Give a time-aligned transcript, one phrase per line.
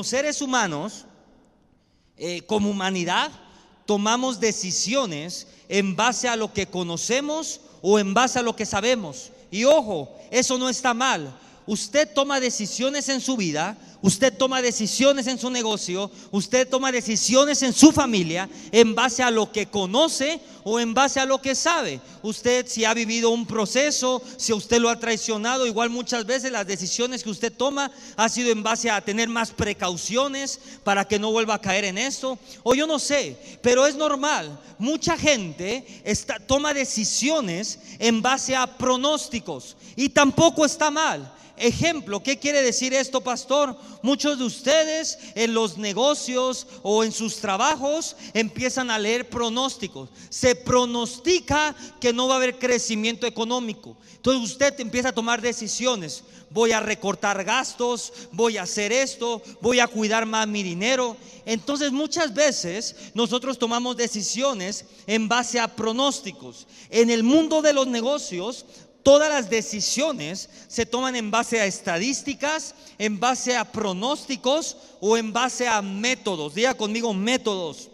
[0.00, 1.04] como seres humanos,
[2.16, 3.30] eh, como humanidad,
[3.84, 9.30] tomamos decisiones en base a lo que conocemos o en base a lo que sabemos.
[9.50, 11.38] Y ojo, eso no está mal.
[11.70, 17.62] Usted toma decisiones en su vida Usted toma decisiones en su negocio, usted toma decisiones
[17.62, 21.54] en su familia en base a lo que conoce o en base a lo que
[21.54, 22.00] sabe.
[22.22, 26.66] Usted si ha vivido un proceso, si usted lo ha traicionado, igual muchas veces las
[26.66, 31.30] decisiones que usted toma ha sido en base a tener más precauciones para que no
[31.30, 32.38] vuelva a caer en esto.
[32.62, 34.58] O yo no sé, pero es normal.
[34.78, 41.34] Mucha gente está, toma decisiones en base a pronósticos y tampoco está mal.
[41.60, 43.76] Ejemplo, ¿qué quiere decir esto, pastor?
[44.00, 50.08] Muchos de ustedes en los negocios o en sus trabajos empiezan a leer pronósticos.
[50.30, 53.94] Se pronostica que no va a haber crecimiento económico.
[54.16, 56.24] Entonces usted empieza a tomar decisiones.
[56.48, 61.18] Voy a recortar gastos, voy a hacer esto, voy a cuidar más mi dinero.
[61.44, 66.66] Entonces muchas veces nosotros tomamos decisiones en base a pronósticos.
[66.88, 68.64] En el mundo de los negocios
[69.02, 75.32] Todas las decisiones se toman en base a estadísticas, en base a pronósticos o en
[75.32, 76.54] base a métodos.
[76.54, 77.88] Diga conmigo métodos.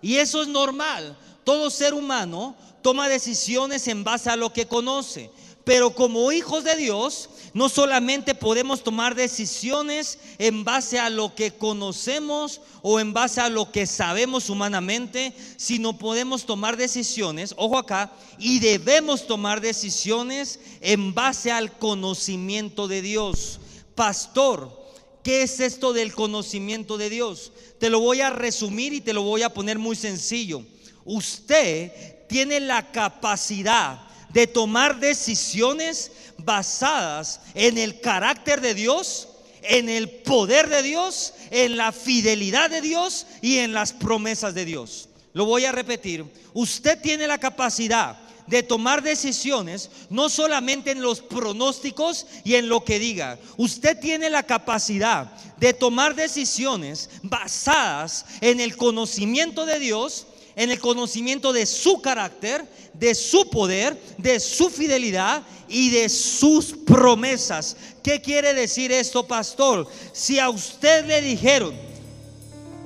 [0.00, 1.16] Y eso es normal.
[1.44, 5.30] Todo ser humano toma decisiones en base a lo que conoce.
[5.64, 11.52] Pero como hijos de Dios, no solamente podemos tomar decisiones en base a lo que
[11.52, 18.12] conocemos o en base a lo que sabemos humanamente, sino podemos tomar decisiones, ojo acá,
[18.38, 23.60] y debemos tomar decisiones en base al conocimiento de Dios.
[23.94, 24.76] Pastor,
[25.22, 27.52] ¿qué es esto del conocimiento de Dios?
[27.78, 30.62] Te lo voy a resumir y te lo voy a poner muy sencillo.
[31.04, 39.28] Usted tiene la capacidad de tomar decisiones basadas en el carácter de Dios,
[39.62, 44.64] en el poder de Dios, en la fidelidad de Dios y en las promesas de
[44.64, 45.08] Dios.
[45.32, 46.24] Lo voy a repetir.
[46.52, 52.84] Usted tiene la capacidad de tomar decisiones no solamente en los pronósticos y en lo
[52.84, 53.38] que diga.
[53.56, 60.26] Usted tiene la capacidad de tomar decisiones basadas en el conocimiento de Dios,
[60.56, 66.74] en el conocimiento de su carácter, de su poder, de su fidelidad y de sus
[66.86, 67.76] promesas.
[68.02, 69.88] ¿Qué quiere decir esto, pastor?
[70.12, 71.74] Si a usted le dijeron,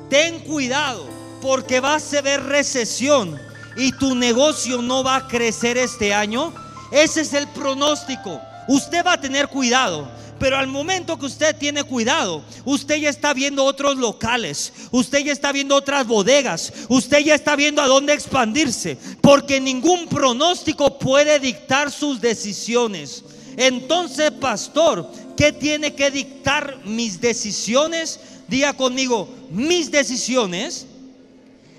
[0.09, 1.07] ten cuidado
[1.43, 3.39] porque va a haber recesión
[3.77, 6.55] y tu negocio no va a crecer este año,
[6.91, 8.41] ese es el pronóstico.
[8.69, 10.09] Usted va a tener cuidado.
[10.39, 15.33] Pero al momento que usted tiene cuidado, usted ya está viendo otros locales, usted ya
[15.33, 21.39] está viendo otras bodegas, usted ya está viendo a dónde expandirse, porque ningún pronóstico puede
[21.39, 23.25] dictar sus decisiones.
[23.57, 28.21] Entonces, pastor, ¿qué tiene que dictar mis decisiones?
[28.49, 30.87] Diga conmigo, mis decisiones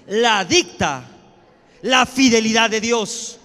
[0.08, 1.06] la dicta
[1.82, 3.37] la fidelidad de Dios.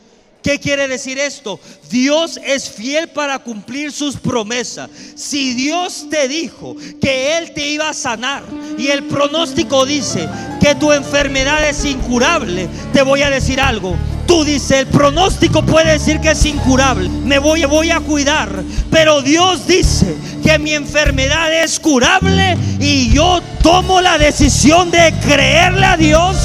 [0.42, 1.60] ¿Qué quiere decir esto?
[1.88, 4.90] Dios es fiel para cumplir sus promesas.
[5.14, 8.42] Si Dios te dijo que Él te iba a sanar
[8.76, 10.28] y el pronóstico dice
[10.60, 13.96] que tu enfermedad es incurable, te voy a decir algo.
[14.26, 17.08] Tú dices, el pronóstico puede decir que es incurable.
[17.08, 18.62] Me voy, voy a cuidar.
[18.90, 25.86] Pero Dios dice que mi enfermedad es curable y yo tomo la decisión de creerle
[25.86, 26.36] a Dios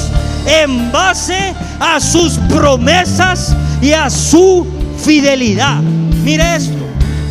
[0.48, 4.66] en base a sus promesas y a su
[4.98, 5.82] fidelidad.
[6.24, 6.78] Mire esto,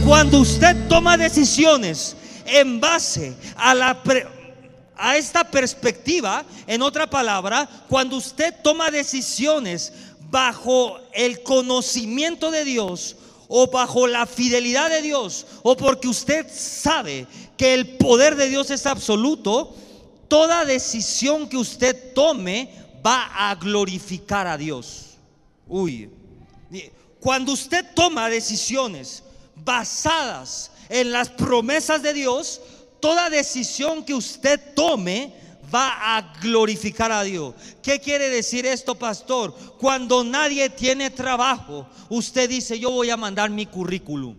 [0.05, 8.91] cuando usted toma decisiones en base a esta perspectiva, en otra palabra, cuando usted toma
[8.91, 9.91] decisiones
[10.29, 13.15] bajo el conocimiento de Dios
[13.47, 17.25] o bajo la fidelidad de Dios o porque usted sabe
[17.57, 19.73] que el poder de Dios es absoluto,
[20.27, 22.69] toda decisión que usted tome
[23.05, 25.17] va a glorificar a Dios.
[25.67, 26.09] Uy,
[27.19, 29.23] cuando usted toma decisiones
[29.55, 32.61] basadas en las promesas de Dios,
[32.99, 35.33] toda decisión que usted tome
[35.73, 37.53] va a glorificar a Dios.
[37.81, 39.53] ¿Qué quiere decir esto, pastor?
[39.79, 44.35] Cuando nadie tiene trabajo, usted dice, yo voy a mandar mi currículum.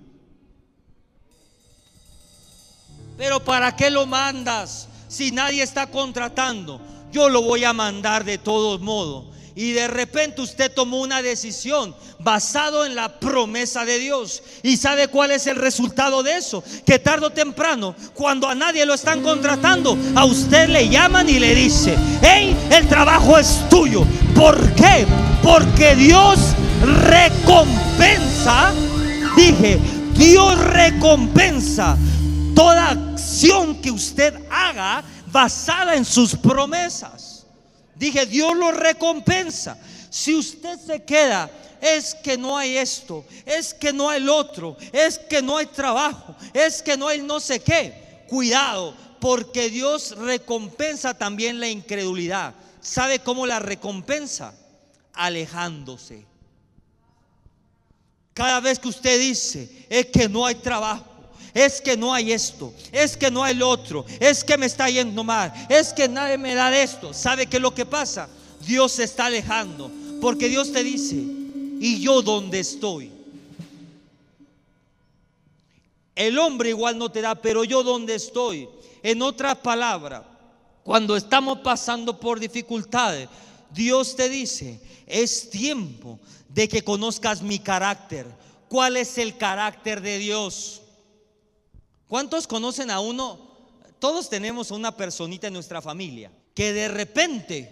[3.16, 6.80] Pero ¿para qué lo mandas si nadie está contratando?
[7.12, 9.24] Yo lo voy a mandar de todos modos
[9.58, 14.40] y de repente usted tomó una decisión basado en la promesa de Dios.
[14.62, 16.62] ¿Y sabe cuál es el resultado de eso?
[16.86, 21.40] Que tarde o temprano, cuando a nadie lo están contratando, a usted le llaman y
[21.40, 24.06] le dice, hey, el trabajo es tuyo.
[24.32, 25.04] ¿Por qué?
[25.42, 26.38] Porque Dios
[27.08, 28.72] recompensa,
[29.34, 29.80] dije,
[30.14, 31.98] Dios recompensa
[32.54, 35.02] toda acción que usted haga
[35.38, 37.46] basada en sus promesas.
[37.94, 39.78] Dije, Dios lo recompensa.
[40.10, 41.48] Si usted se queda,
[41.80, 45.66] es que no hay esto, es que no hay el otro, es que no hay
[45.66, 48.24] trabajo, es que no hay no sé qué.
[48.28, 52.52] Cuidado, porque Dios recompensa también la incredulidad.
[52.80, 54.52] ¿Sabe cómo la recompensa?
[55.12, 56.26] Alejándose.
[58.34, 61.07] Cada vez que usted dice, es que no hay trabajo,
[61.58, 64.88] es que no hay esto, es que no hay lo otro, es que me está
[64.88, 67.12] yendo mal, es que nadie me da esto.
[67.12, 68.28] ¿Sabe qué es lo que pasa?
[68.64, 69.90] Dios se está alejando,
[70.20, 73.10] porque Dios te dice, ¿y yo dónde estoy?
[76.14, 78.68] El hombre igual no te da, pero yo dónde estoy.
[79.02, 80.22] En otras palabras,
[80.84, 83.28] cuando estamos pasando por dificultades,
[83.72, 88.26] Dios te dice, es tiempo de que conozcas mi carácter.
[88.68, 90.82] ¿Cuál es el carácter de Dios?
[92.08, 93.38] ¿Cuántos conocen a uno?
[93.98, 97.70] Todos tenemos a una personita en nuestra familia que de repente,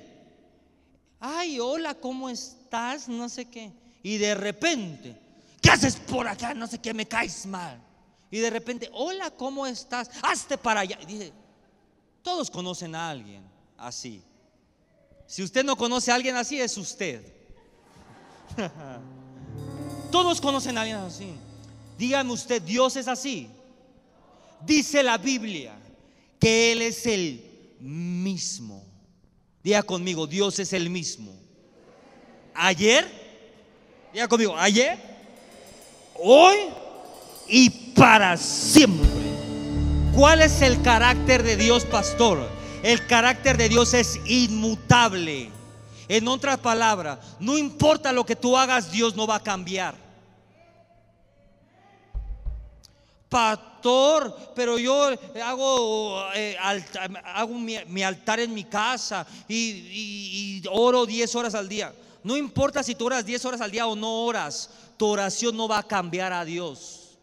[1.19, 3.09] ay, hola, ¿cómo estás?
[3.09, 3.73] No sé qué.
[4.03, 5.17] Y de repente,
[5.61, 6.55] ¿qué haces por acá?
[6.55, 7.83] No sé qué, me caes mal.
[8.31, 10.11] Y de repente, hola, ¿cómo estás?
[10.23, 10.99] Hazte para allá.
[11.03, 11.33] Y dice,
[12.23, 13.43] todos conocen a alguien
[13.79, 14.23] así.
[15.27, 17.35] Si usted no conoce a alguien así, es usted.
[20.12, 21.35] todos conocen a alguien así.
[21.99, 23.50] Dígame usted, Dios es así.
[24.64, 25.75] Dice la Biblia
[26.38, 27.44] que Él es el
[27.81, 28.85] mismo.
[29.62, 31.32] Diga conmigo, Dios es el mismo.
[32.55, 33.06] Ayer,
[34.12, 34.99] diga conmigo, ayer,
[36.14, 36.56] hoy
[37.49, 39.11] y para siempre.
[40.14, 42.49] ¿Cuál es el carácter de Dios, pastor?
[42.82, 45.50] El carácter de Dios es inmutable.
[46.09, 50.06] En otras palabras, no importa lo que tú hagas, Dios no va a cambiar.
[53.28, 55.11] Pastor, pero yo
[55.44, 61.93] hago, eh, hago mi, altar en mi casa y, oro 10 horas al día.
[62.23, 65.67] No importa si tú oras 10 horas al día o no oras, tu oración no
[65.67, 67.19] va a cambiar a Dios.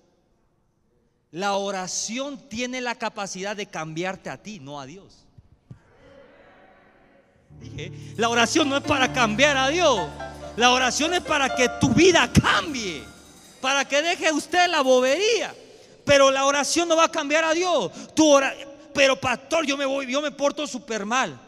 [1.31, 5.25] La oración tiene la capacidad de cambiarte a ti, no a Dios.
[8.17, 10.09] La oración no es para cambiar a Dios.
[10.57, 13.03] La oración es para que tu vida cambie.
[13.61, 15.55] Para que deje usted la bobería.
[16.05, 17.91] Pero la oración no va a cambiar a Dios.
[18.13, 18.39] Tu
[18.93, 21.39] pero pastor, yo me voy, yo me porto súper mal.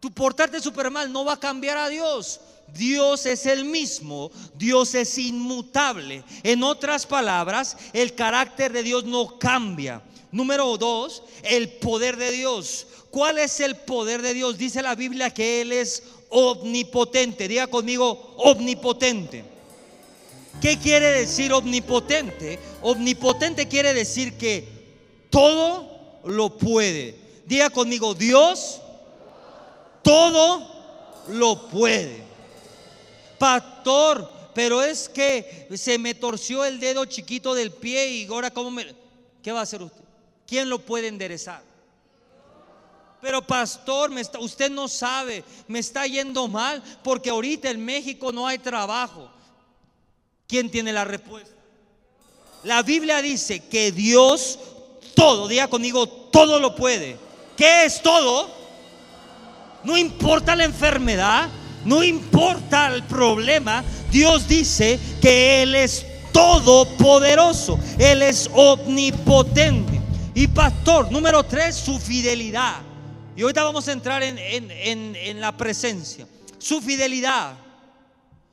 [0.00, 2.40] Tu portarte súper mal no va a cambiar a Dios.
[2.74, 6.22] Dios es el mismo, Dios es inmutable.
[6.42, 10.02] En otras palabras, el carácter de Dios no cambia.
[10.30, 12.86] Número dos, el poder de Dios.
[13.10, 14.58] ¿Cuál es el poder de Dios?
[14.58, 17.48] Dice la Biblia que Él es omnipotente.
[17.48, 19.57] Diga conmigo, omnipotente.
[20.60, 22.58] ¿Qué quiere decir omnipotente?
[22.82, 24.68] Omnipotente quiere decir que
[25.30, 27.16] todo lo puede.
[27.46, 28.80] Diga conmigo, Dios
[30.02, 30.66] todo
[31.28, 32.28] lo puede
[33.38, 38.70] pastor, pero es que se me torció el dedo chiquito del pie y ahora cómo
[38.70, 38.94] me...
[39.42, 40.02] ¿Qué va a hacer usted?
[40.46, 41.62] ¿Quién lo puede enderezar?
[43.20, 48.58] Pero pastor, usted no sabe, me está yendo mal porque ahorita en México no hay
[48.58, 49.30] trabajo.
[50.48, 51.54] ¿Quién tiene la respuesta?
[52.64, 54.58] La Biblia dice que Dios
[55.14, 57.18] todo, diga conmigo, todo lo puede.
[57.54, 58.50] ¿Qué es todo?
[59.84, 61.50] No importa la enfermedad,
[61.84, 70.00] no importa el problema, Dios dice que Él es todopoderoso, Él es omnipotente.
[70.34, 72.76] Y pastor, número tres, su fidelidad.
[73.36, 76.26] Y ahorita vamos a entrar en, en la presencia.
[76.58, 77.67] Su fidelidad.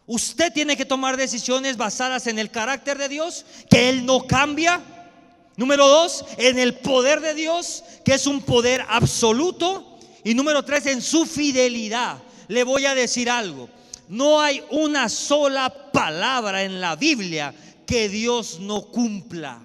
[0.08, 4.82] Usted tiene que tomar decisiones basadas en el carácter de Dios, que Él no cambia.
[5.58, 10.00] Número dos, en el poder de Dios, que es un poder absoluto.
[10.24, 13.70] Y número tres, en su fidelidad le voy a decir algo.
[14.08, 17.54] No hay una sola palabra en la Biblia
[17.88, 19.62] que Dios no cumpla.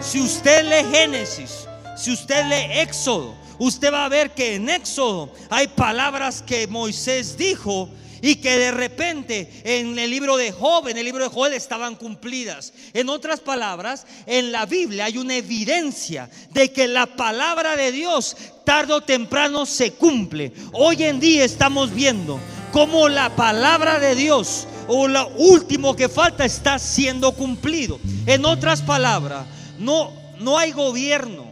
[0.00, 1.66] Si usted lee Génesis,
[1.96, 7.36] si usted lee Éxodo, usted va a ver que en Éxodo hay palabras que Moisés
[7.36, 7.88] dijo
[8.22, 11.96] y que de repente en el libro de Job, en el libro de Joel estaban
[11.96, 12.72] cumplidas.
[12.92, 18.36] En otras palabras, en la Biblia hay una evidencia de que la palabra de Dios
[18.64, 20.52] tarde o temprano se cumple.
[20.72, 22.40] Hoy en día estamos viendo
[22.72, 28.00] cómo la palabra de Dios o lo último que falta está siendo cumplido.
[28.26, 29.46] En otras palabras,
[29.78, 31.45] no, no hay gobierno,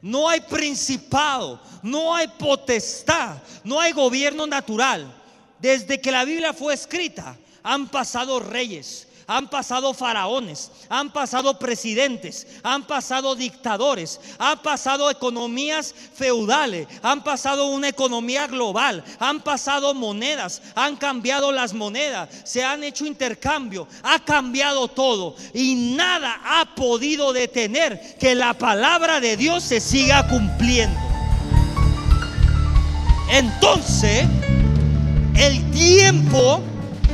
[0.00, 5.14] no hay principado, no hay potestad, no hay gobierno natural.
[5.58, 12.46] Desde que la Biblia fue escrita, han pasado reyes, han pasado faraones, han pasado presidentes,
[12.62, 20.62] han pasado dictadores, han pasado economías feudales, han pasado una economía global, han pasado monedas,
[20.74, 27.34] han cambiado las monedas, se han hecho intercambio, ha cambiado todo y nada ha podido
[27.34, 30.98] detener que la palabra de Dios se siga cumpliendo.
[33.30, 34.26] Entonces,
[35.36, 36.62] el tiempo,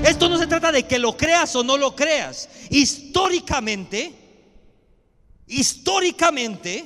[0.04, 2.49] esto no se trata de que lo creas o no lo creas.
[2.70, 4.12] Históricamente,
[5.46, 6.84] históricamente,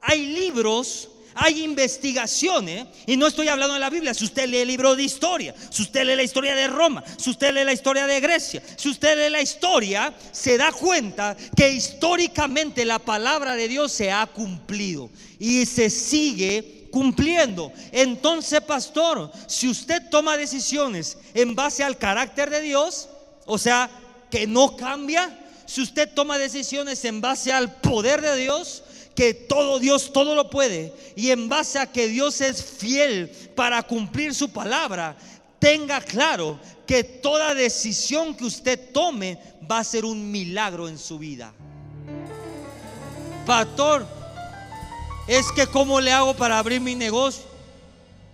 [0.00, 4.68] hay libros, hay investigaciones, y no estoy hablando de la Biblia, si usted lee el
[4.68, 8.06] libro de historia, si usted lee la historia de Roma, si usted lee la historia
[8.06, 13.68] de Grecia, si usted lee la historia, se da cuenta que históricamente la palabra de
[13.68, 17.72] Dios se ha cumplido y se sigue cumpliendo.
[17.92, 23.08] Entonces, pastor, si usted toma decisiones en base al carácter de Dios,
[23.46, 23.90] o sea,
[24.30, 28.82] que no cambia, si usted toma decisiones en base al poder de Dios,
[29.14, 33.82] que todo Dios todo lo puede, y en base a que Dios es fiel para
[33.82, 35.16] cumplir su palabra,
[35.58, 39.38] tenga claro que toda decisión que usted tome
[39.70, 41.52] va a ser un milagro en su vida.
[43.44, 44.06] Pastor,
[45.28, 47.44] es que cómo le hago para abrir mi negocio.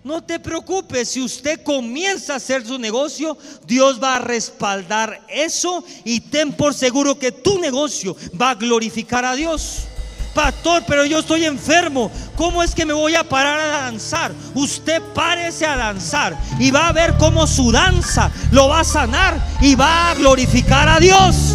[0.05, 5.83] No te preocupes, si usted comienza a hacer su negocio, Dios va a respaldar eso
[6.05, 9.87] y ten por seguro que tu negocio va a glorificar a Dios.
[10.35, 12.11] Pastor, pero yo estoy enfermo.
[12.37, 14.33] ¿Cómo es que me voy a parar a danzar?
[14.55, 19.41] Usted párese a danzar y va a ver cómo su danza lo va a sanar
[19.63, 21.55] y va a glorificar a Dios.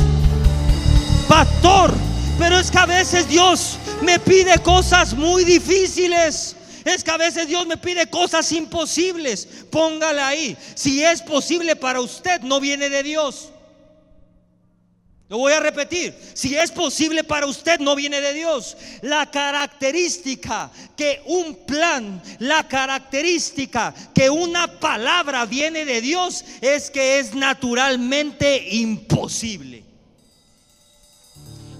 [1.28, 1.94] Pastor,
[2.40, 6.56] pero es que a veces Dios me pide cosas muy difíciles.
[6.86, 9.46] Es que a veces Dios me pide cosas imposibles.
[9.70, 10.58] Póngale ahí.
[10.74, 13.50] Si es posible para usted, no viene de Dios.
[15.28, 16.16] Lo voy a repetir.
[16.34, 18.78] Si es posible para usted, no viene de Dios.
[19.02, 27.20] La característica que un plan, la característica que una palabra viene de Dios es que
[27.20, 29.79] es naturalmente imposible.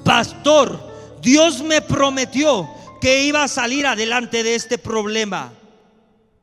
[0.10, 2.68] Pastor, Dios me prometió
[3.00, 5.54] que iba a salir adelante de este problema.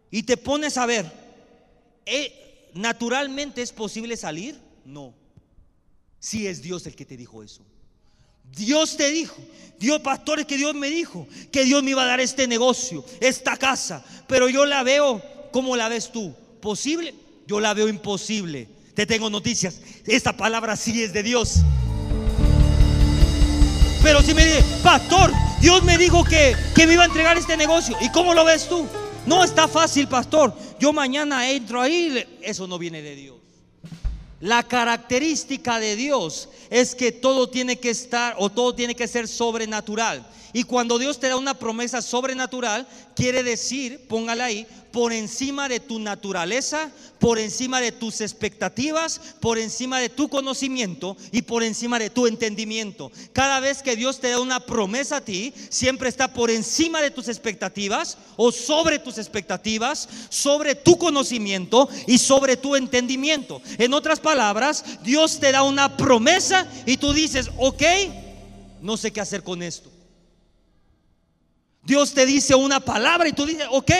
[0.08, 1.10] Y te pones a ver,
[2.06, 4.56] ¿eh, ¿naturalmente es posible salir?
[4.84, 5.12] No.
[6.20, 7.64] Si es Dios el que te dijo eso.
[8.44, 9.42] Dios te dijo,
[9.80, 13.56] Dios pastores que Dios me dijo que Dios me iba a dar este negocio, esta
[13.56, 15.20] casa, pero yo la veo
[15.50, 16.32] como la ves tú.
[16.60, 17.14] ¿Posible?
[17.48, 18.68] Yo la veo imposible.
[18.94, 19.80] Te tengo noticias.
[20.04, 21.64] Esta palabra sí es de Dios.
[24.06, 27.56] Pero si me dice, pastor, Dios me dijo que, que me iba a entregar este
[27.56, 27.96] negocio.
[28.00, 28.86] ¿Y cómo lo ves tú?
[29.26, 30.56] No está fácil, pastor.
[30.78, 32.24] Yo mañana entro ahí.
[32.40, 33.36] Eso no viene de Dios.
[34.38, 39.26] La característica de Dios es que todo tiene que estar o todo tiene que ser
[39.26, 40.24] sobrenatural.
[40.56, 45.80] Y cuando Dios te da una promesa sobrenatural, quiere decir, póngala ahí, por encima de
[45.80, 51.98] tu naturaleza, por encima de tus expectativas, por encima de tu conocimiento y por encima
[51.98, 53.12] de tu entendimiento.
[53.34, 57.10] Cada vez que Dios te da una promesa a ti, siempre está por encima de
[57.10, 63.60] tus expectativas o sobre tus expectativas, sobre tu conocimiento y sobre tu entendimiento.
[63.76, 67.82] En otras palabras, Dios te da una promesa y tú dices, ok,
[68.80, 69.90] no sé qué hacer con esto.
[71.86, 73.92] Dios te dice una palabra y tú dices, ok,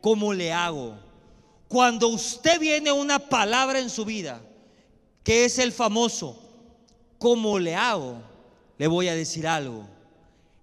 [0.00, 0.96] ¿cómo le hago?
[1.66, 4.40] Cuando usted viene una palabra en su vida,
[5.24, 6.38] que es el famoso,
[7.18, 8.22] ¿cómo le hago?
[8.78, 9.88] Le voy a decir algo.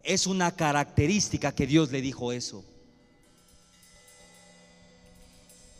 [0.02, 2.64] Es una característica que Dios le dijo eso.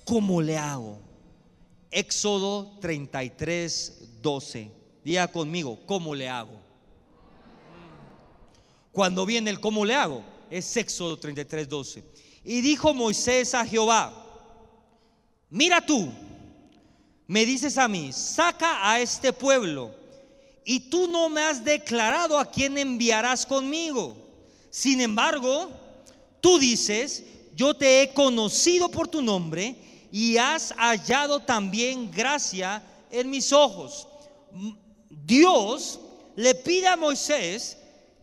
[0.04, 1.00] ¿Cómo le hago?
[1.90, 4.72] Éxodo 33, 12.
[5.06, 6.60] Diga conmigo, ¿cómo le hago?
[8.92, 12.04] Cuando viene el cómo le hago, es Éxodo 33, 12.
[12.44, 14.14] Y dijo Moisés a Jehová,
[15.50, 16.10] mira tú,
[17.28, 19.92] me dices a mí, saca a este pueblo,
[20.66, 24.16] y tú no me has declarado a quién enviarás conmigo.
[24.70, 25.72] Sin embargo,
[26.42, 27.24] tú dices,
[27.56, 29.76] yo te he conocido por tu nombre
[30.12, 34.08] y has hallado también gracia en mis ojos.
[35.10, 36.00] Dios
[36.36, 37.79] le pide a Moisés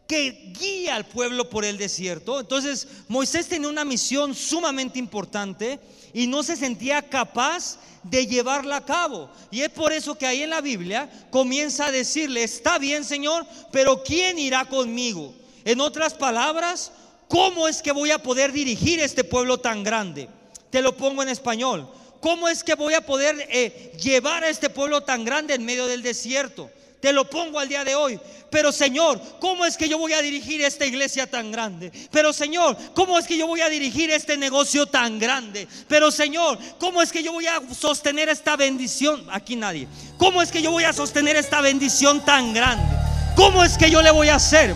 [0.06, 2.40] que guía al pueblo por el desierto.
[2.40, 5.80] Entonces Moisés tenía una misión sumamente importante
[6.12, 9.30] y no se sentía capaz de llevarla a cabo.
[9.50, 13.46] Y es por eso que ahí en la Biblia comienza a decirle, está bien Señor,
[13.72, 15.34] pero ¿quién irá conmigo?
[15.64, 16.92] En otras palabras,
[17.28, 20.28] ¿cómo es que voy a poder dirigir este pueblo tan grande?
[20.70, 21.90] Te lo pongo en español.
[22.26, 25.86] ¿cómo es que voy a poder eh, llevar a este pueblo tan grande en medio
[25.86, 26.68] del desierto?
[27.06, 28.18] Te lo pongo al día de hoy.
[28.50, 31.92] Pero Señor, ¿cómo es que yo voy a dirigir esta iglesia tan grande?
[32.10, 35.68] Pero Señor, ¿cómo es que yo voy a dirigir este negocio tan grande?
[35.86, 39.24] Pero Señor, ¿cómo es que yo voy a sostener esta bendición?
[39.30, 39.86] Aquí nadie.
[40.18, 42.96] ¿Cómo es que yo voy a sostener esta bendición tan grande?
[43.36, 44.74] ¿Cómo es que yo le voy a hacer?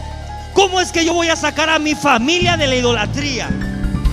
[0.55, 3.51] ¿Cómo es que yo voy a sacar a mi familia de la idolatría?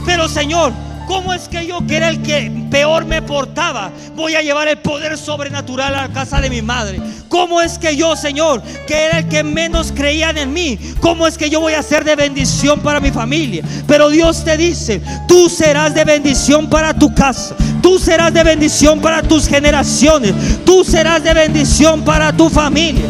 [0.07, 0.73] Pero Señor,
[1.07, 4.77] ¿Cómo es que yo, que era el que peor me portaba, voy a llevar el
[4.79, 6.99] poder sobrenatural a la casa de mi madre?
[7.29, 11.37] ¿Cómo es que yo, Señor, que era el que menos creían en mí, cómo es
[11.37, 13.63] que yo voy a ser de bendición para mi familia?
[13.87, 18.99] Pero Dios te dice, tú serás de bendición para tu casa, tú serás de bendición
[18.99, 20.33] para tus generaciones,
[20.65, 23.05] tú serás de bendición para tu familia.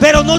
[0.00, 0.38] Pero no,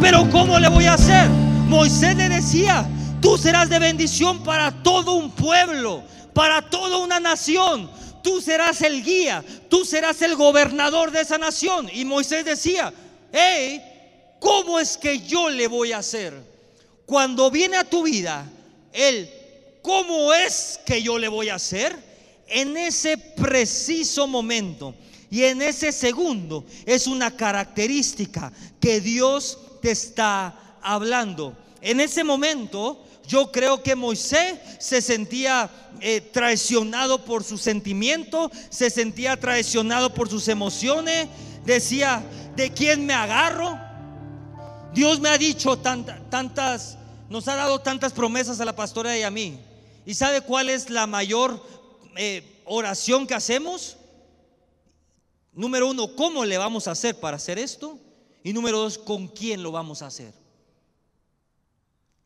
[0.00, 1.28] pero ¿cómo le voy a hacer?
[1.68, 2.86] Moisés le decía,
[3.26, 7.90] Tú serás de bendición para todo un pueblo, para toda una nación.
[8.22, 11.90] Tú serás el guía, tú serás el gobernador de esa nación.
[11.92, 12.94] Y Moisés decía,
[13.32, 13.82] hey,
[14.38, 16.40] ¿cómo es que yo le voy a hacer?
[17.04, 18.48] Cuando viene a tu vida,
[18.92, 19.28] Él,
[19.82, 21.96] ¿cómo es que yo le voy a hacer?
[22.46, 24.94] En ese preciso momento
[25.32, 31.56] y en ese segundo es una característica que Dios te está hablando.
[31.80, 38.90] En ese momento yo creo que Moisés se sentía eh, traicionado por su sentimiento, se
[38.90, 41.28] sentía traicionado por sus emociones.
[41.64, 43.78] Decía, ¿de quién me agarro?
[44.94, 46.96] Dios me ha dicho tantas,
[47.28, 49.60] nos ha dado tantas promesas a la pastora y a mí.
[50.04, 51.60] ¿Y sabe cuál es la mayor
[52.16, 53.96] eh, oración que hacemos?
[55.52, 57.98] Número uno, ¿cómo le vamos a hacer para hacer esto?
[58.44, 60.32] Y número dos, ¿con quién lo vamos a hacer?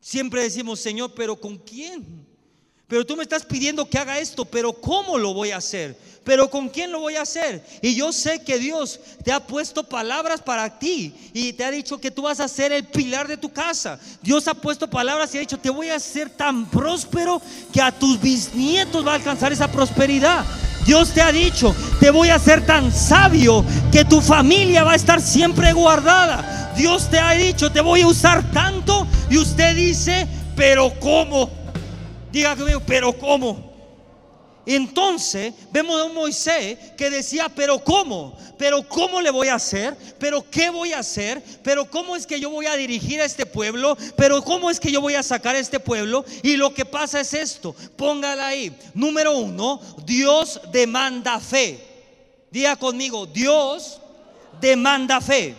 [0.01, 2.25] Siempre decimos, Señor, pero ¿con quién?
[2.87, 5.95] Pero tú me estás pidiendo que haga esto, pero ¿cómo lo voy a hacer?
[6.23, 7.65] Pero ¿con quién lo voy a hacer?
[7.81, 12.01] Y yo sé que Dios te ha puesto palabras para ti y te ha dicho
[12.01, 13.99] que tú vas a ser el pilar de tu casa.
[14.21, 17.91] Dios ha puesto palabras y ha dicho, te voy a hacer tan próspero que a
[17.91, 20.45] tus bisnietos va a alcanzar esa prosperidad.
[20.85, 24.95] Dios te ha dicho, te voy a hacer tan sabio que tu familia va a
[24.95, 26.73] estar siempre guardada.
[26.75, 29.07] Dios te ha dicho, te voy a usar tanto.
[29.29, 31.49] Y usted dice, pero ¿cómo?
[32.31, 33.70] Diga conmigo, pero ¿cómo?
[34.65, 38.37] Entonces vemos a un Moisés que decía, pero ¿cómo?
[38.57, 39.97] Pero ¿cómo le voy a hacer?
[40.19, 41.41] Pero ¿qué voy a hacer?
[41.63, 43.97] Pero ¿cómo es que yo voy a dirigir a este pueblo?
[44.15, 46.23] Pero ¿cómo es que yo voy a sacar a este pueblo?
[46.43, 48.75] Y lo que pasa es esto, póngala ahí.
[48.93, 51.79] Número uno, Dios demanda fe.
[52.51, 53.99] Diga conmigo, Dios
[54.59, 55.55] demanda fe.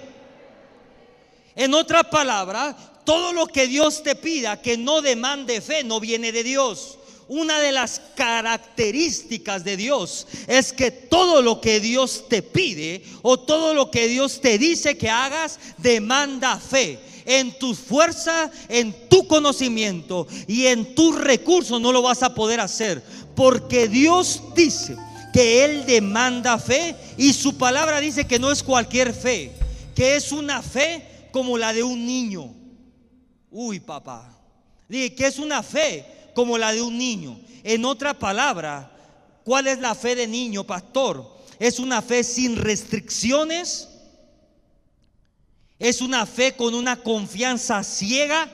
[1.57, 6.31] En otra palabra, todo lo que Dios te pida que no demande fe no viene
[6.31, 6.99] de Dios.
[7.29, 13.39] Una de las características de Dios es que todo lo que Dios te pide o
[13.39, 16.99] todo lo que Dios te dice que hagas demanda fe.
[17.25, 22.59] En tu fuerza, en tu conocimiento y en tus recursos no lo vas a poder
[22.59, 23.03] hacer.
[23.37, 24.97] Porque Dios dice
[25.33, 29.53] que Él demanda fe y su palabra dice que no es cualquier fe,
[29.95, 32.53] que es una fe como la de un niño.
[33.51, 34.39] Uy, papá.
[34.89, 37.39] Dije que es una fe como la de un niño.
[37.65, 38.91] En otra palabra,
[39.45, 41.31] ¿cuál es la fe de niño, pastor?
[41.59, 43.89] Es una fe sin restricciones.
[45.79, 48.49] Es una fe con una confianza ciega.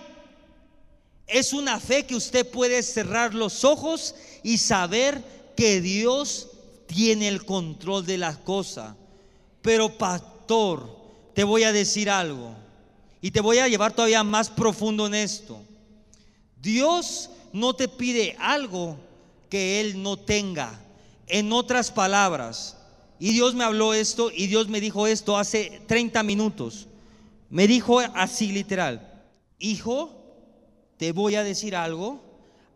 [1.27, 5.23] Es una fe que usted puede cerrar los ojos y saber
[5.57, 6.49] que Dios
[6.87, 8.95] tiene el control de las cosas.
[9.61, 10.89] Pero pastor,
[11.35, 12.55] te voy a decir algo.
[13.21, 15.61] Y te voy a llevar todavía más profundo en esto.
[16.61, 18.97] Dios no te pide algo
[19.49, 20.81] que Él no tenga.
[21.27, 22.77] En otras palabras,
[23.19, 26.87] y Dios me habló esto y Dios me dijo esto hace 30 minutos.
[27.51, 29.23] Me dijo así literal,
[29.59, 30.15] hijo,
[30.97, 32.21] te voy a decir algo,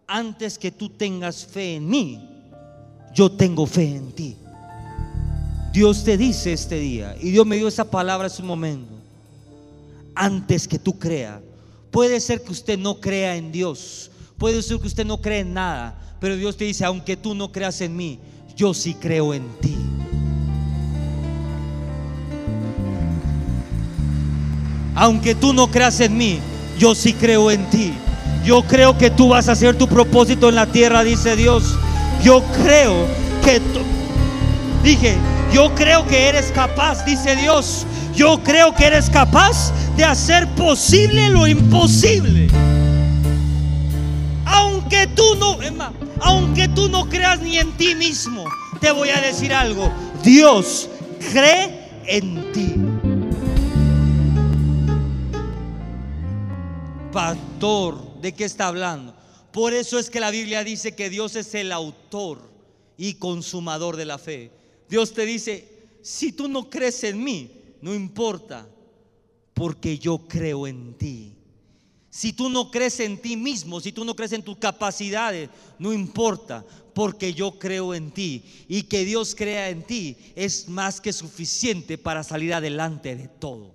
[0.07, 2.29] antes que tú tengas fe en mí,
[3.15, 4.37] yo tengo fe en ti.
[5.73, 9.03] Dios te dice este día, y Dios me dio esa palabra en su momento
[10.15, 11.41] antes que tú creas.
[11.91, 14.11] Puede ser que usted no crea en Dios,
[14.43, 17.53] puede ser que usted no cree en nada, pero Dios te dice, aunque tú no
[17.53, 18.19] creas en mí,
[18.57, 19.77] yo sí creo en ti.
[24.97, 26.41] Aunque tú no creas en mí,
[26.77, 27.95] yo sí creo en ti.
[28.45, 31.79] Yo creo que tú vas a hacer tu propósito en la tierra, dice Dios.
[32.25, 33.07] Yo creo
[33.45, 33.79] que tú,
[34.83, 35.15] dije,
[35.55, 37.87] yo creo que eres capaz, dice Dios.
[38.13, 42.49] Yo creo que eres capaz de hacer posible lo imposible.
[44.93, 45.59] Aunque tú no,
[46.21, 48.45] aunque tú no creas ni en ti mismo,
[48.79, 49.91] te voy a decir algo.
[50.23, 50.91] Dios
[51.33, 52.75] cree en ti.
[57.11, 59.15] Pastor, ¿de qué está hablando?
[59.51, 62.51] Por eso es que la Biblia dice que Dios es el autor
[62.99, 64.51] y consumador de la fe.
[64.91, 67.51] Dios te dice, si tú no crees en mí,
[67.81, 68.69] no importa,
[69.55, 71.33] porque yo creo en ti.
[72.14, 75.48] Si tú no crees en ti mismo, si tú no crees en tus capacidades,
[75.79, 78.44] no importa, porque yo creo en ti.
[78.68, 83.75] Y que Dios crea en ti es más que suficiente para salir adelante de todo.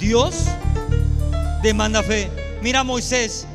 [0.00, 0.34] Dios
[1.62, 2.28] demanda fe.
[2.60, 3.46] Mira Moisés.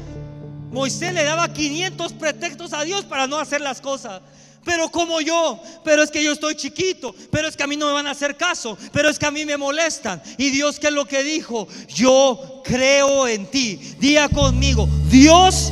[0.71, 4.21] Moisés le daba 500 pretextos a Dios para no hacer las cosas.
[4.67, 7.87] Pero como yo, pero es que yo estoy chiquito, pero es que a mí no
[7.87, 10.21] me van a hacer caso, pero es que a mí me molestan.
[10.37, 11.69] Y Dios, ¿qué es lo que dijo?
[11.87, 13.79] Yo creo en ti.
[13.97, 15.71] Diga conmigo, Dios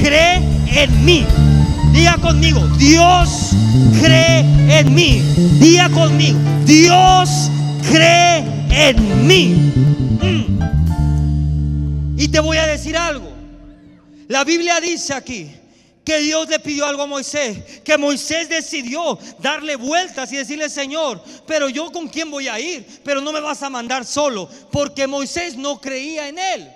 [0.00, 0.36] cree
[0.76, 1.26] en mí.
[1.92, 3.50] Diga conmigo, Dios
[4.00, 4.44] cree
[4.78, 5.22] en mí.
[5.58, 7.50] Diga conmigo, Dios
[7.90, 9.72] cree en mí.
[10.22, 10.60] Mm.
[12.16, 13.28] Y te voy a decir algo.
[14.28, 15.50] La Biblia dice aquí
[16.06, 21.20] que Dios le pidió algo a Moisés, que Moisés decidió darle vueltas y decirle, Señor,
[21.48, 25.08] pero yo con quién voy a ir, pero no me vas a mandar solo, porque
[25.08, 26.72] Moisés no creía en él.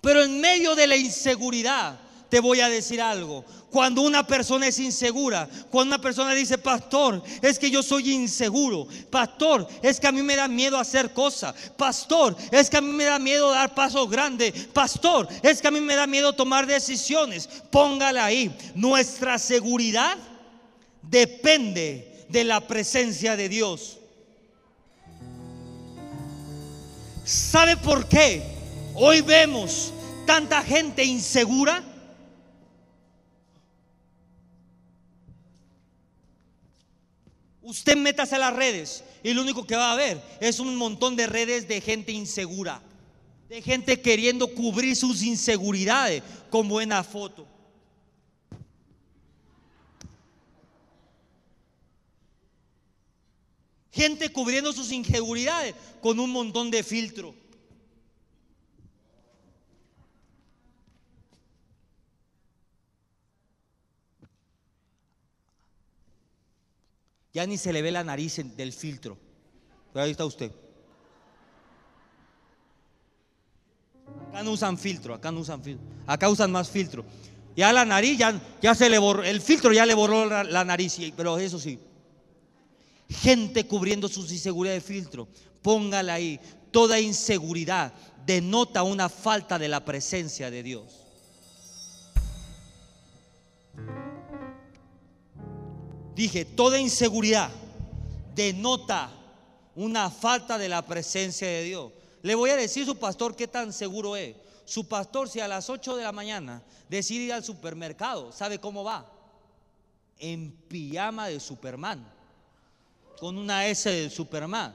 [0.00, 3.44] Pero en medio de la inseguridad, te voy a decir algo.
[3.70, 8.86] Cuando una persona es insegura, cuando una persona dice, pastor, es que yo soy inseguro,
[9.10, 12.92] pastor, es que a mí me da miedo hacer cosas, pastor, es que a mí
[12.92, 16.66] me da miedo dar pasos grandes, pastor, es que a mí me da miedo tomar
[16.66, 18.54] decisiones, póngala ahí.
[18.74, 20.16] Nuestra seguridad
[21.02, 23.98] depende de la presencia de Dios.
[27.24, 28.42] ¿Sabe por qué
[28.94, 29.92] hoy vemos
[30.26, 31.84] tanta gente insegura?
[37.70, 41.14] Usted métase a las redes y lo único que va a ver es un montón
[41.14, 42.82] de redes de gente insegura,
[43.48, 47.46] de gente queriendo cubrir sus inseguridades con buena foto.
[53.92, 57.36] Gente cubriendo sus inseguridades con un montón de filtro.
[67.32, 69.16] Ya ni se le ve la nariz del filtro.
[69.92, 70.52] Pero ahí está usted.
[74.28, 75.86] Acá no usan filtro, acá no usan filtro.
[76.06, 77.04] Acá usan más filtro.
[77.56, 81.38] Ya la nariz, ya, se le borró, el filtro ya le borró la, nariz, pero
[81.38, 81.78] eso sí.
[83.08, 85.28] Gente cubriendo sus inseguridades de filtro.
[85.62, 86.40] Póngala ahí.
[86.70, 87.92] Toda inseguridad
[88.24, 91.09] denota una falta de la presencia de Dios.
[96.14, 97.50] Dije, toda inseguridad
[98.34, 99.10] denota
[99.76, 101.92] una falta de la presencia de Dios.
[102.22, 104.36] Le voy a decir a su pastor qué tan seguro es.
[104.64, 108.84] Su pastor, si a las 8 de la mañana decide ir al supermercado, ¿sabe cómo
[108.84, 109.10] va?
[110.18, 112.06] En pijama de Superman,
[113.18, 114.74] con una S de Superman,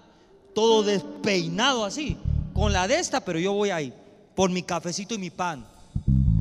[0.54, 2.18] todo despeinado así,
[2.54, 3.94] con la de esta, pero yo voy ahí,
[4.36, 5.66] por mi cafecito y mi pan.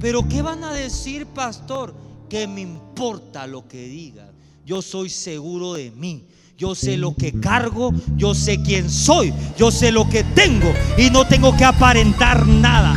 [0.00, 1.94] Pero ¿qué van a decir, pastor?
[2.28, 4.33] Que me importa lo que diga
[4.64, 6.24] yo soy seguro de mí.
[6.56, 11.10] Yo sé lo que cargo, yo sé quién soy, yo sé lo que tengo y
[11.10, 12.94] no tengo que aparentar nada.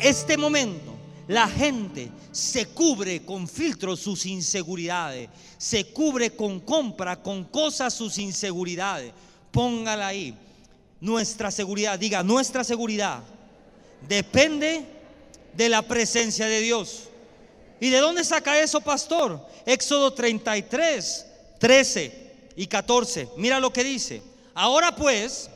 [0.00, 7.44] Este momento la gente se cubre con filtros sus inseguridades, se cubre con compra, con
[7.44, 9.12] cosas sus inseguridades.
[9.52, 10.36] Póngala ahí.
[11.00, 13.22] Nuestra seguridad, diga, nuestra seguridad
[14.08, 14.97] depende
[15.58, 17.08] de la presencia de Dios.
[17.80, 19.44] ¿Y de dónde saca eso, pastor?
[19.66, 21.26] Éxodo 33,
[21.58, 23.28] 13 y 14.
[23.36, 24.22] Mira lo que dice.
[24.54, 25.50] Ahora pues,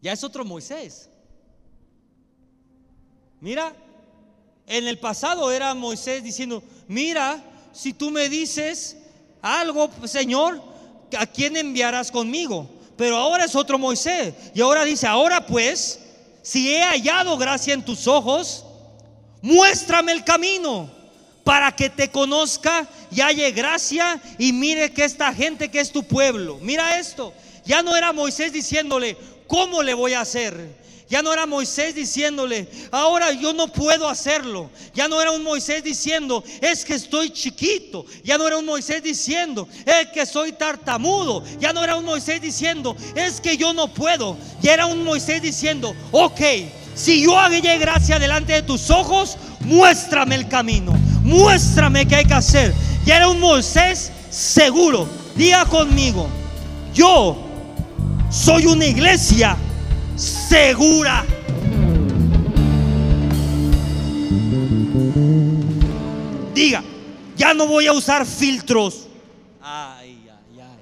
[0.00, 1.08] ya es otro Moisés.
[3.40, 3.74] Mira,
[4.68, 8.96] en el pasado era Moisés diciendo, mira, si tú me dices
[9.42, 10.62] algo, Señor,
[11.18, 12.70] ¿a quién enviarás conmigo?
[12.96, 14.34] Pero ahora es otro Moisés.
[14.54, 15.98] Y ahora dice, ahora pues,
[16.42, 18.64] si he hallado gracia en tus ojos,
[19.42, 20.90] muéstrame el camino
[21.44, 26.02] para que te conozca y halle gracia y mire que esta gente que es tu
[26.04, 26.58] pueblo.
[26.60, 30.79] Mira esto, ya no era Moisés diciéndole, ¿cómo le voy a hacer?
[31.10, 34.70] Ya no era Moisés diciéndole, ahora yo no puedo hacerlo.
[34.94, 38.06] Ya no era un Moisés diciendo, es que estoy chiquito.
[38.22, 41.42] Ya no era un Moisés diciendo, es que soy tartamudo.
[41.58, 44.36] Ya no era un Moisés diciendo, es que yo no puedo.
[44.62, 46.40] Ya era un Moisés diciendo, ok,
[46.94, 50.92] si yo hago gracia delante de tus ojos, muéstrame el camino.
[51.24, 52.72] Muéstrame qué hay que hacer.
[53.04, 55.08] Ya era un Moisés seguro.
[55.34, 56.28] Diga conmigo,
[56.94, 57.36] yo
[58.30, 59.56] soy una iglesia
[60.20, 61.24] segura.
[66.54, 66.84] Diga,
[67.36, 69.08] ya no voy a usar filtros.
[69.60, 70.78] Ay, ay, ay.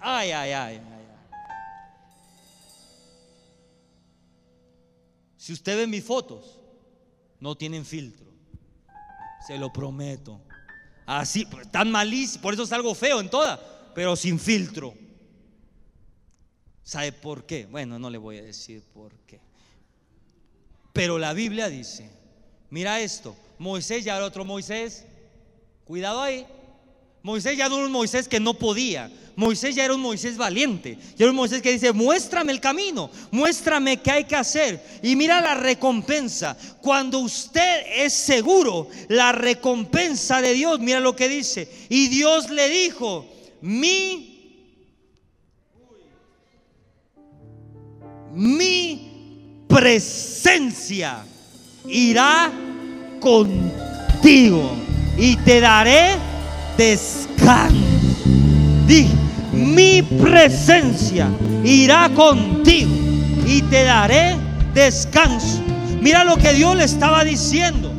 [0.00, 0.80] Ay, ay, ay.
[5.36, 6.58] Si usted ve mis fotos,
[7.38, 8.26] no tienen filtro.
[9.46, 10.40] Se lo prometo.
[11.06, 13.60] Así, tan malísimo, por eso es algo feo en toda,
[13.94, 14.94] pero sin filtro.
[16.84, 17.66] ¿Sabe por qué?
[17.66, 19.40] Bueno, no le voy a decir por qué.
[20.92, 22.08] Pero la Biblia dice,
[22.70, 25.06] mira esto, Moisés ya era otro Moisés.
[25.84, 26.46] Cuidado ahí.
[27.22, 29.10] Moisés ya no era un Moisés que no podía.
[29.34, 30.98] Moisés ya era un Moisés valiente.
[31.16, 34.84] Ya era un Moisés que dice, muéstrame el camino, muéstrame qué hay que hacer.
[35.02, 36.56] Y mira la recompensa.
[36.82, 41.66] Cuando usted es seguro, la recompensa de Dios, mira lo que dice.
[41.88, 43.26] Y Dios le dijo,
[43.62, 44.33] mi
[48.34, 51.24] mi presencia
[51.86, 52.50] irá
[53.20, 54.72] contigo
[55.16, 56.16] y te daré
[56.76, 57.74] descanso.
[58.86, 59.14] Dije,
[59.52, 61.28] mi presencia
[61.64, 62.92] irá contigo
[63.46, 64.36] y te daré
[64.74, 65.62] descanso.
[66.00, 67.92] Mira lo que Dios le estaba diciendo.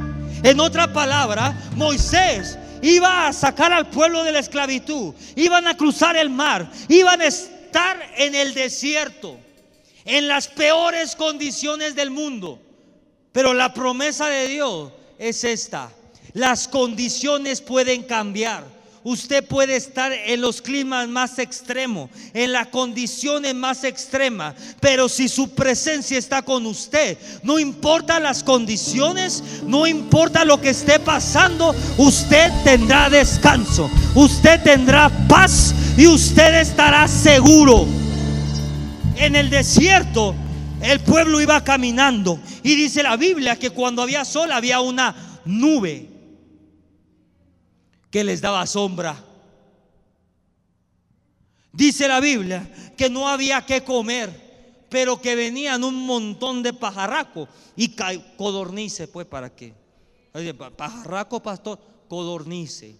[0.43, 6.15] En otra palabra, Moisés iba a sacar al pueblo de la esclavitud, iban a cruzar
[6.15, 9.39] el mar, iban a estar en el desierto
[10.05, 12.59] en las peores condiciones del mundo.
[13.31, 15.91] Pero la promesa de Dios es esta.
[16.33, 18.75] Las condiciones pueden cambiar.
[19.03, 25.29] Usted puede estar en los climas más extremos, en las condiciones más extremas, pero si
[25.29, 31.75] su presencia está con usted, no importa las condiciones, no importa lo que esté pasando,
[31.97, 38.04] usted tendrá descanso, usted tendrá paz y usted estará seguro
[39.17, 40.35] en el desierto
[40.81, 46.09] el pueblo iba caminando y dice la Biblia que cuando había sol había una nube
[48.11, 49.23] que les daba sombra.
[51.71, 57.49] Dice la Biblia que no había que comer, pero que venían un montón de pajarracos
[57.75, 57.95] y
[58.37, 59.73] codornices, pues para qué.
[60.77, 62.95] Pajarraco, pastor, codornices.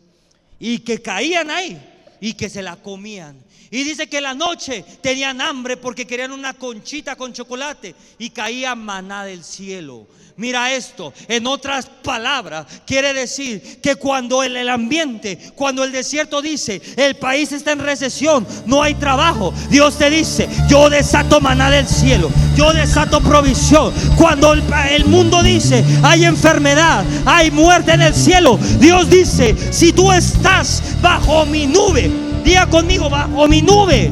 [0.60, 1.80] Y que caían ahí
[2.20, 3.38] y que se la comían.
[3.76, 8.74] Y dice que la noche tenían hambre porque querían una conchita con chocolate y caía
[8.74, 10.08] maná del cielo.
[10.38, 16.82] Mira esto, en otras palabras, quiere decir que cuando el, ambiente, cuando el desierto dice,
[16.96, 21.86] el país está en recesión, no hay trabajo, Dios te dice, yo desato maná del
[21.86, 23.94] cielo, yo desato provisión.
[24.18, 30.14] Cuando el mundo dice, hay enfermedad, hay muerte en el cielo, Dios dice, si tú
[30.14, 34.12] estás bajo mi nube, Diga conmigo, bajo mi nube,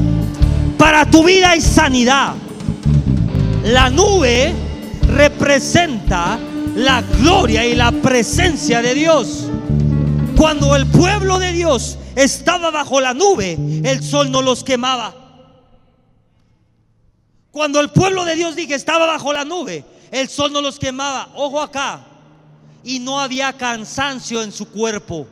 [0.76, 2.34] para tu vida y sanidad.
[3.62, 4.52] La nube
[5.06, 6.36] representa
[6.74, 9.48] la gloria y la presencia de Dios.
[10.36, 15.14] Cuando el pueblo de Dios estaba bajo la nube, el sol no los quemaba.
[17.52, 21.28] Cuando el pueblo de Dios dije estaba bajo la nube, el sol no los quemaba.
[21.36, 22.04] Ojo acá.
[22.82, 25.28] Y no había cansancio en su cuerpo.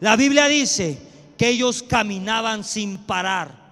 [0.00, 0.98] La Biblia dice
[1.36, 3.64] que ellos caminaban sin parar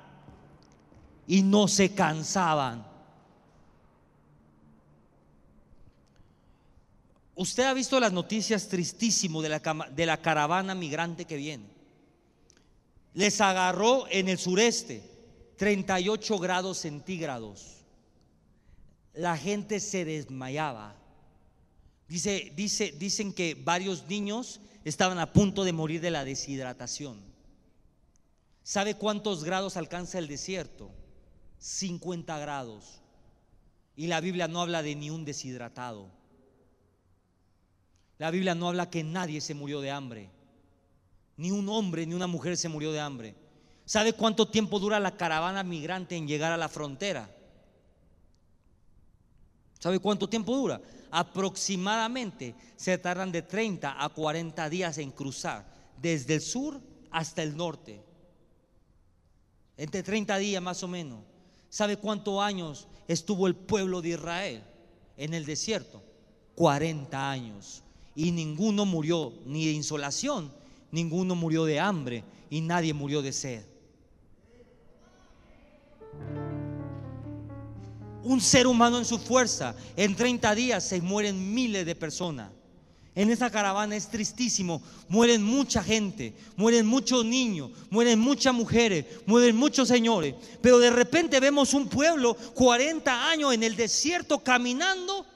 [1.27, 2.87] y no se cansaban.
[7.35, 11.65] Usted ha visto las noticias tristísimas de la, de la caravana migrante que viene.
[13.15, 15.03] Les agarró en el sureste
[15.57, 17.85] 38 grados centígrados.
[19.15, 20.97] La gente se desmayaba.
[22.09, 27.21] Dice, dice, dicen que varios niños estaban a punto de morir de la deshidratación.
[28.63, 30.91] ¿Sabe cuántos grados alcanza el desierto?
[31.59, 33.01] 50 grados.
[33.97, 36.11] Y la Biblia no habla de ni un deshidratado.
[38.19, 40.31] La Biblia no habla que nadie se murió de hambre.
[41.37, 43.35] Ni un hombre ni una mujer se murió de hambre.
[43.85, 47.29] ¿Sabe cuánto tiempo dura la caravana migrante en llegar a la frontera?
[49.79, 50.81] ¿Sabe cuánto tiempo dura?
[51.13, 55.65] Aproximadamente se tardan de 30 a 40 días en cruzar
[56.01, 58.03] desde el sur hasta el norte.
[59.77, 61.21] Entre 30 días más o menos.
[61.69, 64.65] ¿Sabe cuántos años estuvo el pueblo de Israel
[65.17, 66.03] en el desierto?
[66.55, 67.83] 40 años.
[68.15, 70.53] Y ninguno murió ni de insolación,
[70.91, 73.65] ninguno murió de hambre y nadie murió de sed.
[78.25, 82.51] Un ser humano en su fuerza, en 30 días se mueren miles de personas.
[83.15, 84.83] En esa caravana es tristísimo.
[85.09, 90.35] Mueren mucha gente, mueren muchos niños, mueren muchas mujeres, mueren muchos señores.
[90.63, 95.27] Pero de repente vemos un pueblo 40 años en el desierto caminando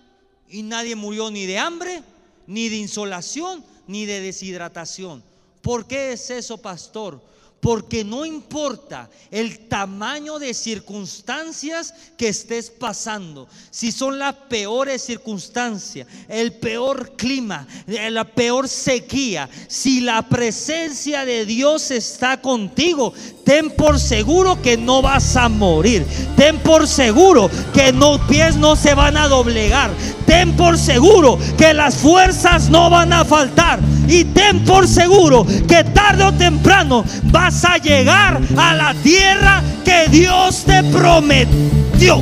[0.49, 2.03] y nadie murió ni de hambre,
[2.47, 5.23] ni de insolación, ni de deshidratación.
[5.61, 7.21] ¿Por qué es eso, pastor?
[7.61, 16.07] Porque no importa el tamaño de circunstancias que estés pasando, si son las peores circunstancias,
[16.29, 23.13] el peor clima, la peor sequía, si la presencia de Dios está contigo,
[23.45, 26.07] ten por seguro que no vas a morir.
[26.37, 29.91] Ten por seguro que los pies no se van a doblegar.
[30.27, 33.81] Ten por seguro que las fuerzas no van a faltar.
[34.09, 40.09] Y ten por seguro que tarde o temprano vas a llegar a la tierra que
[40.09, 42.21] Dios te prometió.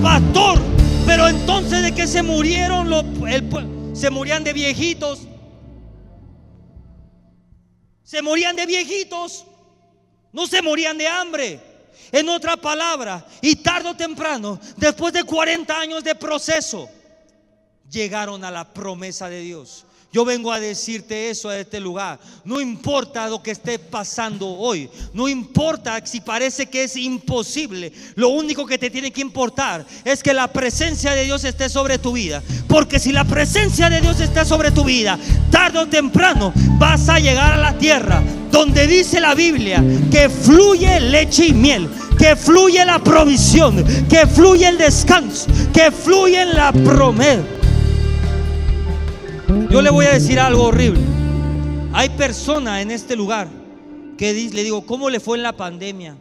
[0.00, 0.60] Pastor,
[1.06, 3.04] pero entonces de que se murieron los,
[3.94, 5.26] se morían de viejitos.
[8.04, 9.44] Se morían de viejitos.
[10.32, 11.60] No se morían de hambre.
[12.12, 16.88] En otra palabra, y tarde o temprano, después de 40 años de proceso,
[17.90, 19.84] llegaron a la promesa de Dios.
[20.14, 22.20] Yo vengo a decirte eso a este lugar.
[22.44, 24.88] No importa lo que esté pasando hoy.
[25.12, 27.92] No importa si parece que es imposible.
[28.14, 31.98] Lo único que te tiene que importar es que la presencia de Dios esté sobre
[31.98, 32.40] tu vida.
[32.68, 35.18] Porque si la presencia de Dios está sobre tu vida,
[35.50, 38.22] tarde o temprano vas a llegar a la tierra
[38.52, 44.68] donde dice la Biblia que fluye leche y miel que fluye la provisión, que fluye
[44.68, 47.53] el descanso, que fluye la promesa.
[49.70, 51.00] Yo le voy a decir algo horrible.
[51.92, 53.48] Hay personas en este lugar
[54.16, 56.16] que le digo, ¿cómo le fue en la pandemia?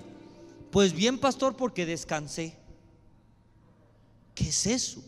[0.71, 2.55] Pues bien, pastor, porque descansé.
[4.35, 5.03] ¿Qué es eso?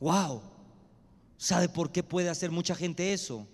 [0.00, 0.42] Wow.
[1.36, 3.46] ¿Sabe por qué puede hacer mucha gente eso?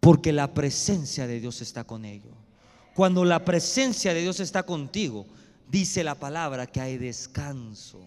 [0.00, 2.34] Porque la presencia de Dios está con ellos.
[2.94, 5.26] Cuando la presencia de Dios está contigo,
[5.70, 8.00] dice la palabra que hay descanso.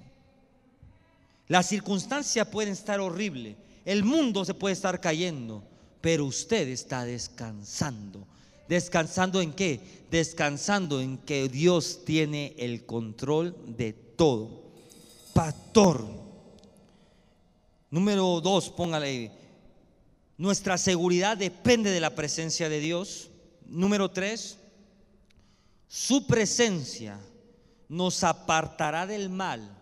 [1.48, 5.64] Las circunstancias pueden estar horribles, el mundo se puede estar cayendo,
[6.00, 8.26] pero usted está descansando.
[8.68, 10.06] ¿Descansando en qué?
[10.10, 14.64] Descansando en que Dios tiene el control de todo.
[15.34, 16.06] Pastor.
[17.90, 19.32] Número dos, póngale.
[20.38, 23.30] Nuestra seguridad depende de la presencia de Dios.
[23.66, 24.58] Número tres,
[25.88, 27.20] su presencia
[27.90, 29.78] nos apartará del mal,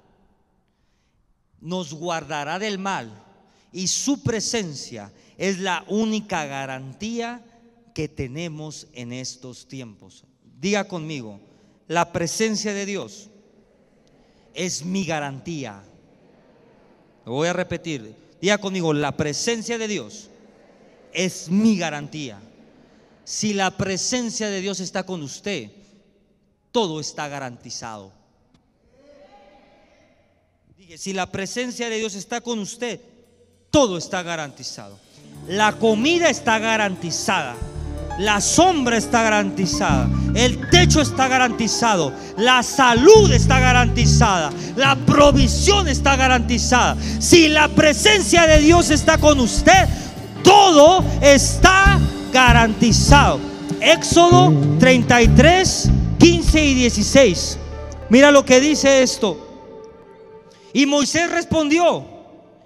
[1.60, 3.31] nos guardará del mal
[3.72, 7.44] y su presencia es la única garantía
[7.94, 10.24] que tenemos en estos tiempos.
[10.60, 11.40] Diga conmigo,
[11.88, 13.30] la presencia de Dios
[14.54, 15.84] es mi garantía.
[17.26, 18.16] Lo voy a repetir.
[18.42, 20.30] Diga conmigo, la presencia de Dios
[21.14, 22.40] es mi garantía.
[23.24, 25.72] Si la presencia de Dios está con usted,
[26.72, 28.12] todo está garantizado.
[30.98, 33.00] Si la presencia de Dios está con usted,
[33.72, 35.00] todo está garantizado.
[35.48, 37.56] La comida está garantizada.
[38.20, 40.08] La sombra está garantizada.
[40.36, 42.14] El techo está garantizado.
[42.38, 44.52] La salud está garantizada.
[44.76, 46.98] La provisión está garantizada.
[47.20, 49.88] Si la presencia de Dios está con usted,
[50.44, 52.00] todo está
[52.32, 53.40] garantizado.
[53.80, 57.58] Éxodo 33, 15 y 16.
[58.10, 59.48] Mira lo que dice esto.
[60.74, 62.06] Y Moisés respondió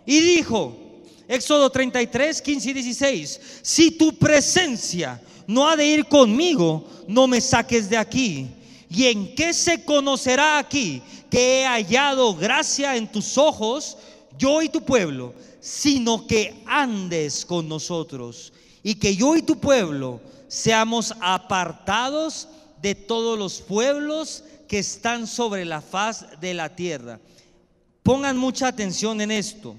[0.05, 0.84] y dijo,
[1.27, 3.41] Éxodo 33, 15 y 16.
[3.61, 8.47] Si tu presencia no ha de ir conmigo, no me saques de aquí.
[8.89, 13.97] ¿Y en qué se conocerá aquí que he hallado gracia en tus ojos,
[14.37, 20.21] yo y tu pueblo, sino que andes con nosotros y que yo y tu pueblo
[20.47, 22.47] seamos apartados
[22.81, 27.19] de todos los pueblos que están sobre la faz de la tierra?
[28.03, 29.75] Pongan mucha atención en esto.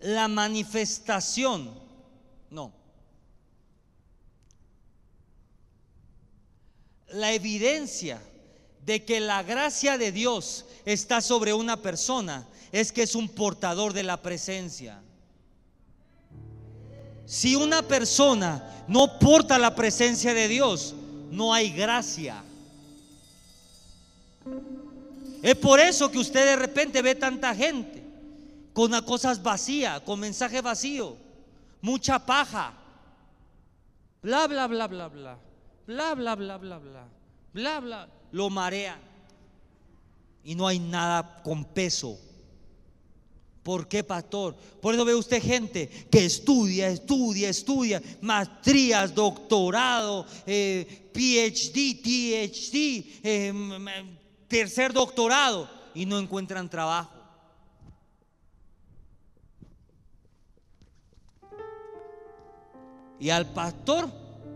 [0.00, 1.70] La manifestación,
[2.50, 2.72] no.
[7.08, 8.20] La evidencia
[8.84, 13.92] de que la gracia de Dios está sobre una persona es que es un portador
[13.92, 15.02] de la presencia.
[17.26, 20.94] si una persona no porta la presencia de Dios,
[21.30, 22.42] no hay gracia.
[25.42, 28.07] Es por eso que usted de repente ve tanta gente
[28.78, 31.16] con cosas vacías, con mensaje vacío,
[31.80, 32.72] mucha paja.
[34.22, 35.38] Bla, bla, bla, bla, bla.
[35.84, 37.08] Bla, bla, bla, bla, bla.
[37.52, 38.08] Bla, bla.
[38.30, 39.00] Lo marean.
[40.44, 42.20] Y no hay nada con peso.
[43.64, 44.54] ¿Por qué, pastor?
[44.80, 53.52] Por eso ve usted gente que estudia, estudia, estudia, maestrías, doctorado, eh, PhD, THD, eh,
[54.46, 57.17] tercer doctorado y no encuentran trabajo.
[63.20, 64.08] Y al pastor,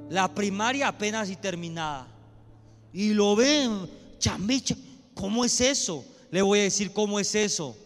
[0.09, 2.07] la primaria apenas y terminada.
[2.93, 3.89] Y lo ven,
[4.19, 4.77] chambicha,
[5.15, 6.05] ¿cómo es eso?
[6.31, 7.77] Le voy a decir cómo es eso.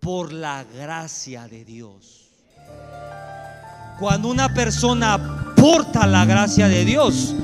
[0.00, 2.28] Por la gracia de Dios.
[3.98, 7.34] Cuando una persona porta la gracia de Dios,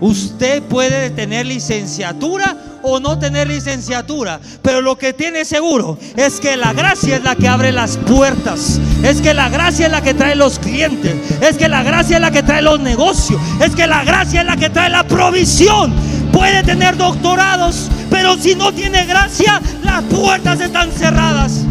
[0.00, 6.56] usted puede tener licenciatura o no tener licenciatura, pero lo que tiene seguro es que
[6.56, 10.14] la gracia es la que abre las puertas, es que la gracia es la que
[10.14, 13.86] trae los clientes, es que la gracia es la que trae los negocios, es que
[13.86, 15.92] la gracia es la que trae la provisión.
[16.32, 21.64] Puede tener doctorados, pero si no tiene gracia, las puertas están cerradas.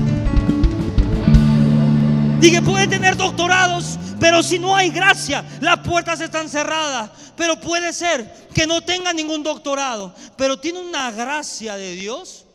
[2.40, 7.12] Dije, puede tener doctorados, pero si no hay gracia, las puertas están cerradas.
[7.38, 12.46] Pero puede ser que no tenga ningún doctorado, pero tiene una gracia de Dios.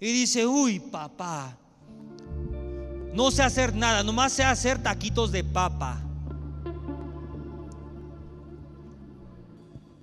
[0.00, 1.58] Y dice, uy, papá,
[3.12, 6.00] no sé hacer nada, nomás sé hacer taquitos de papa.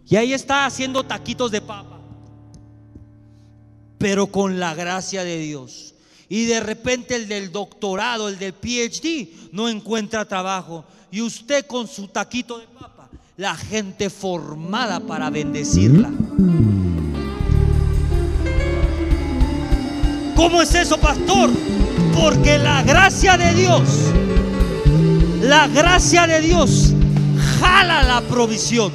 [0.10, 2.00] Y ahí está haciendo taquitos de papa.
[3.98, 5.96] Pero con la gracia de Dios.
[6.30, 11.88] Y de repente el del doctorado, el del PhD, no encuentra trabajo y usted con
[11.88, 16.10] su taquito de papa, la gente formada para bendecirla.
[20.36, 21.50] ¿Cómo es eso, pastor?
[22.20, 23.90] Porque la gracia de Dios,
[25.42, 26.94] la gracia de Dios
[27.60, 28.92] jala la provisión.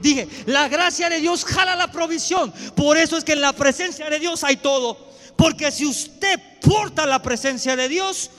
[0.00, 2.52] Dije, la gracia de Dios jala la provisión.
[2.74, 4.96] Por eso es que en la presencia de Dios hay todo.
[5.36, 8.30] Porque si usted porta la presencia de Dios,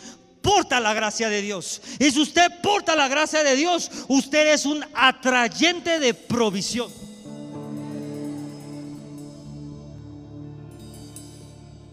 [0.47, 1.81] porta la gracia de Dios.
[1.99, 6.89] Y si usted porta la gracia de Dios, usted es un atrayente de provisión.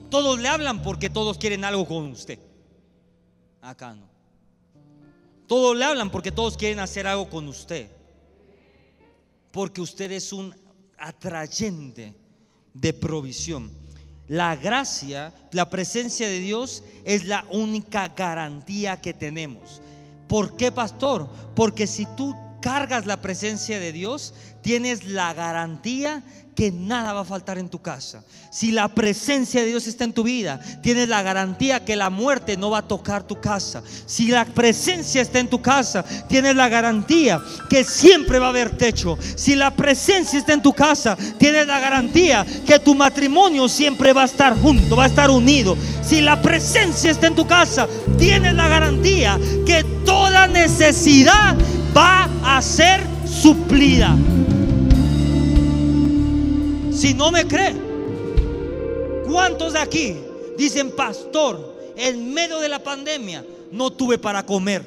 [0.08, 2.38] Todos le hablan porque todos quieren algo con usted.
[3.60, 4.08] Acá no.
[5.48, 7.90] Todos le hablan porque todos quieren hacer algo con usted.
[9.50, 10.54] Porque usted es un
[10.96, 12.14] atrayente
[12.72, 13.83] de provisión.
[14.28, 19.82] La gracia, la presencia de Dios es la única garantía que tenemos.
[20.28, 21.28] ¿Por qué, pastor?
[21.54, 22.34] Porque si tú
[22.64, 26.22] cargas la presencia de Dios, tienes la garantía
[26.56, 28.24] que nada va a faltar en tu casa.
[28.50, 32.56] Si la presencia de Dios está en tu vida, tienes la garantía que la muerte
[32.56, 33.82] no va a tocar tu casa.
[34.06, 37.38] Si la presencia está en tu casa, tienes la garantía
[37.68, 39.18] que siempre va a haber techo.
[39.36, 44.22] Si la presencia está en tu casa, tienes la garantía que tu matrimonio siempre va
[44.22, 45.76] a estar junto, va a estar unido.
[46.02, 47.86] Si la presencia está en tu casa,
[48.16, 51.54] tienes la garantía que toda necesidad
[51.96, 54.16] va a ser suplida.
[56.92, 57.74] Si no me cree,
[59.26, 60.16] ¿cuántos de aquí
[60.56, 64.84] dicen, pastor, en medio de la pandemia no tuve para comer?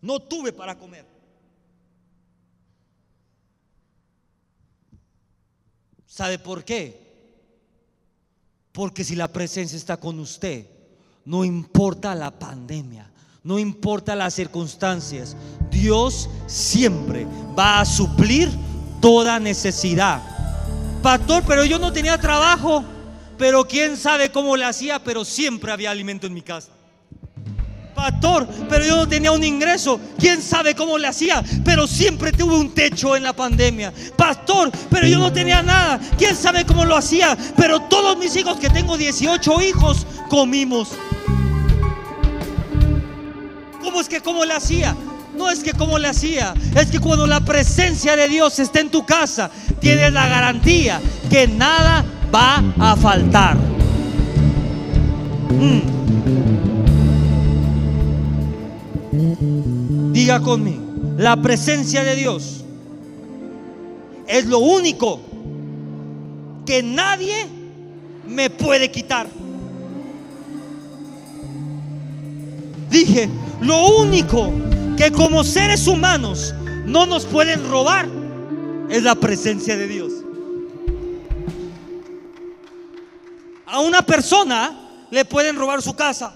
[0.00, 1.06] No tuve para comer.
[6.06, 7.02] ¿Sabe por qué?
[8.70, 10.66] Porque si la presencia está con usted,
[11.24, 13.10] no importa la pandemia,
[13.44, 15.36] no importa las circunstancias,
[15.70, 17.26] Dios siempre
[17.56, 18.50] va a suplir
[19.02, 20.22] toda necesidad.
[21.02, 22.82] Pastor, pero yo no tenía trabajo,
[23.36, 26.70] pero quién sabe cómo le hacía, pero siempre había alimento en mi casa.
[27.94, 30.00] Pastor, pero yo no tenía un ingreso.
[30.18, 31.44] ¿Quién sabe cómo le hacía?
[31.64, 33.92] Pero siempre tuve un techo en la pandemia.
[34.16, 36.00] Pastor, pero yo no tenía nada.
[36.16, 37.36] ¿Quién sabe cómo lo hacía?
[37.56, 40.88] Pero todos mis hijos, que tengo 18 hijos, comimos.
[43.94, 44.96] ¿Cómo es que cómo le hacía?
[45.38, 48.90] No es que como le hacía, es que cuando la presencia de Dios está en
[48.90, 53.56] tu casa, tienes la garantía que nada va a faltar.
[55.48, 55.80] Mm.
[60.12, 60.82] Diga conmigo,
[61.16, 62.64] la presencia de Dios
[64.26, 65.20] es lo único
[66.66, 67.46] que nadie
[68.26, 69.28] me puede quitar.
[72.90, 73.30] Dije,
[73.64, 74.52] lo único
[74.96, 76.54] que como seres humanos
[76.84, 78.08] no nos pueden robar
[78.90, 80.12] es la presencia de Dios.
[83.66, 86.34] A una persona le pueden robar su casa,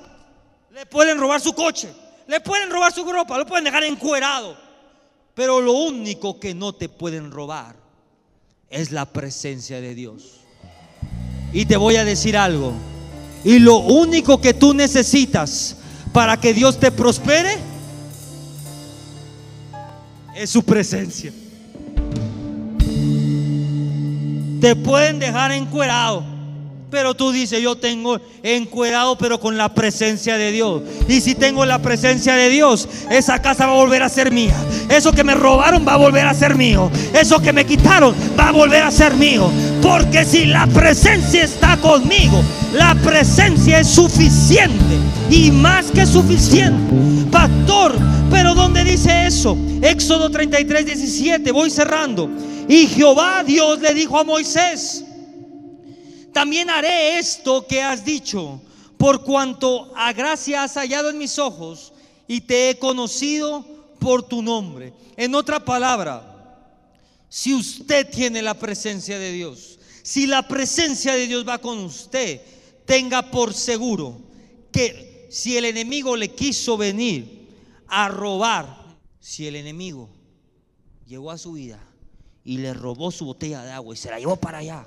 [0.72, 1.88] le pueden robar su coche,
[2.26, 4.56] le pueden robar su ropa, lo pueden dejar encuerado.
[5.34, 7.76] Pero lo único que no te pueden robar
[8.70, 10.40] es la presencia de Dios.
[11.52, 12.72] Y te voy a decir algo.
[13.44, 15.77] Y lo único que tú necesitas
[16.18, 17.58] para que Dios te prospere
[20.34, 21.30] es su presencia.
[24.60, 26.24] Te pueden dejar encuerado.
[26.90, 30.82] Pero tú dices, yo tengo encuerado, pero con la presencia de Dios.
[31.06, 34.56] Y si tengo la presencia de Dios, esa casa va a volver a ser mía.
[34.88, 36.90] Eso que me robaron va a volver a ser mío.
[37.12, 39.50] Eso que me quitaron va a volver a ser mío.
[39.82, 44.96] Porque si la presencia está conmigo, la presencia es suficiente.
[45.30, 46.94] Y más que suficiente.
[47.30, 47.98] Pastor,
[48.30, 49.58] pero ¿dónde dice eso?
[49.82, 51.52] Éxodo 33, 17.
[51.52, 52.30] Voy cerrando.
[52.66, 55.04] Y Jehová Dios le dijo a Moisés
[56.32, 58.60] también haré esto que has dicho,
[58.96, 61.92] por cuanto a gracia has hallado en mis ojos
[62.26, 63.64] y te he conocido
[63.98, 64.92] por tu nombre.
[65.16, 66.34] En otra palabra,
[67.28, 72.40] si usted tiene la presencia de Dios, si la presencia de Dios va con usted,
[72.84, 74.20] tenga por seguro
[74.72, 77.48] que si el enemigo le quiso venir
[77.86, 80.08] a robar, si el enemigo
[81.06, 81.78] llegó a su vida
[82.44, 84.86] y le robó su botella de agua y se la llevó para allá,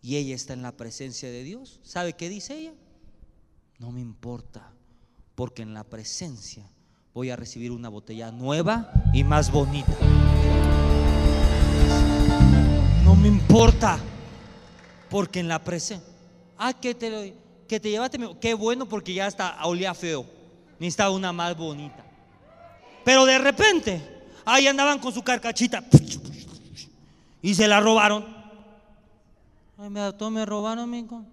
[0.00, 2.72] y ella está en la presencia de Dios, ¿sabe qué dice ella?
[3.78, 4.72] No me importa,
[5.34, 6.68] porque en la presencia
[7.14, 9.96] voy a recibir una botella nueva y más bonita.
[13.04, 13.98] No me importa,
[15.10, 16.06] porque en la presencia.
[16.56, 17.34] Ah, que te,
[17.68, 20.26] que te llevaste, qué bueno, porque ya está, olía feo.
[20.78, 22.04] Necesitaba una más bonita.
[23.04, 24.02] Pero de repente,
[24.44, 25.84] ahí andaban con su carcachita
[27.42, 28.37] y se la robaron.
[29.80, 31.24] Ay, me, todo me robaron, amigo.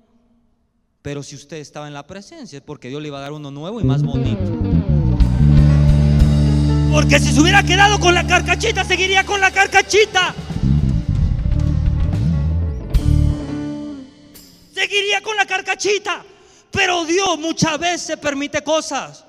[1.01, 3.49] Pero si usted estaba en la presencia, es porque Dios le iba a dar uno
[3.49, 4.39] nuevo y más bonito.
[6.91, 10.35] Porque si se hubiera quedado con la carcachita, seguiría con la carcachita.
[14.71, 16.23] Seguiría con la carcachita.
[16.69, 19.25] Pero Dios muchas veces permite cosas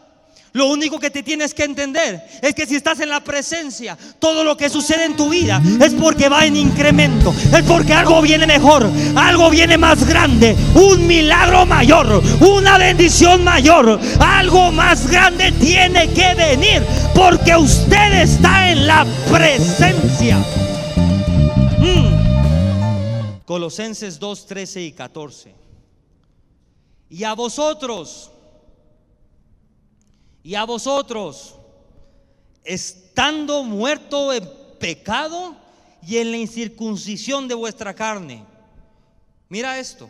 [0.57, 4.43] lo único que te tienes que entender es que si estás en la presencia, todo
[4.43, 8.47] lo que sucede en tu vida es porque va en incremento, es porque algo viene
[8.47, 16.09] mejor, algo viene más grande, un milagro mayor, una bendición mayor, algo más grande tiene
[16.09, 16.83] que venir
[17.15, 20.39] porque usted está en la presencia.
[21.79, 23.45] Mm.
[23.45, 25.55] Colosenses 2, 13 y 14.
[27.11, 28.31] Y a vosotros,
[30.47, 31.57] y a vosotros,
[32.63, 35.57] estando muerto en pecado
[36.07, 38.45] y en la incircuncisión de vuestra carne.
[39.49, 40.09] Mira esto.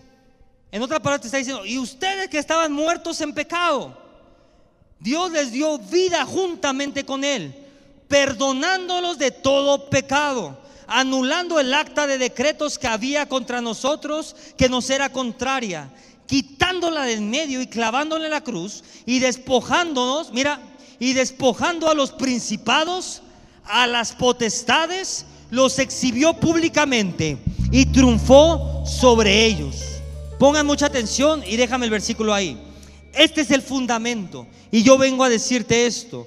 [0.71, 3.97] En otra parte está diciendo, y ustedes que estaban muertos en pecado,
[5.01, 7.55] Dios les dio vida juntamente con Él,
[8.07, 14.91] perdonándolos de todo pecado, anulando el acta de decretos que había contra nosotros, que nos
[14.91, 15.91] era contraria
[16.27, 20.61] quitándola del medio y clavándola en la cruz y despojándonos, mira,
[20.99, 23.23] y despojando a los principados,
[23.65, 27.39] a las potestades, los exhibió públicamente
[27.71, 29.77] y triunfó sobre ellos.
[30.39, 32.61] Pongan mucha atención y déjame el versículo ahí.
[33.15, 34.47] Este es el fundamento.
[34.71, 36.27] Y yo vengo a decirte esto.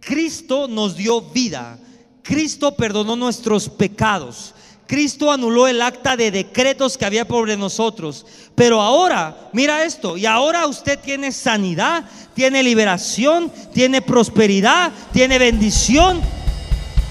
[0.00, 1.78] Cristo nos dio vida.
[2.22, 4.54] Cristo perdonó nuestros pecados.
[4.88, 8.24] Cristo anuló el acta de decretos que había sobre nosotros.
[8.54, 16.22] Pero ahora, mira esto, y ahora usted tiene sanidad, tiene liberación, tiene prosperidad, tiene bendición.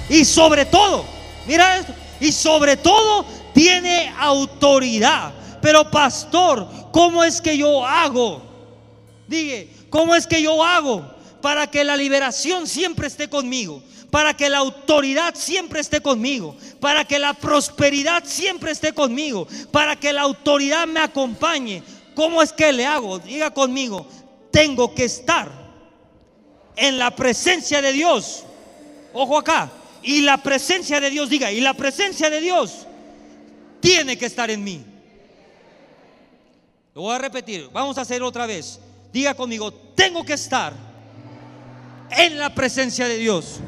[0.10, 1.06] Y sobre todo,
[1.46, 3.24] mira esto, y sobre todo
[3.54, 5.32] tiene autoridad.
[5.62, 8.42] Pero pastor, ¿cómo es que yo hago?
[9.28, 13.82] Dije, ¿cómo es que yo hago para que la liberación siempre esté conmigo?
[14.12, 19.96] para que la autoridad siempre esté conmigo, para que la prosperidad siempre esté conmigo, para
[19.96, 21.84] que la autoridad me acompañe.
[22.16, 23.20] ¿Cómo es que le hago?
[23.20, 24.08] Diga conmigo,
[24.52, 25.52] tengo que estar
[26.76, 28.44] en la presencia de Dios.
[29.14, 29.72] Ojo acá.
[30.04, 32.88] Y la presencia de Dios, diga, y la presencia de Dios
[33.82, 34.86] tiene que estar en mí.
[36.96, 38.80] Lo voy a repetir, vamos a hacer otra vez.
[39.12, 40.87] Diga conmigo, tengo que estar
[42.12, 43.60] en la presencia de Dios.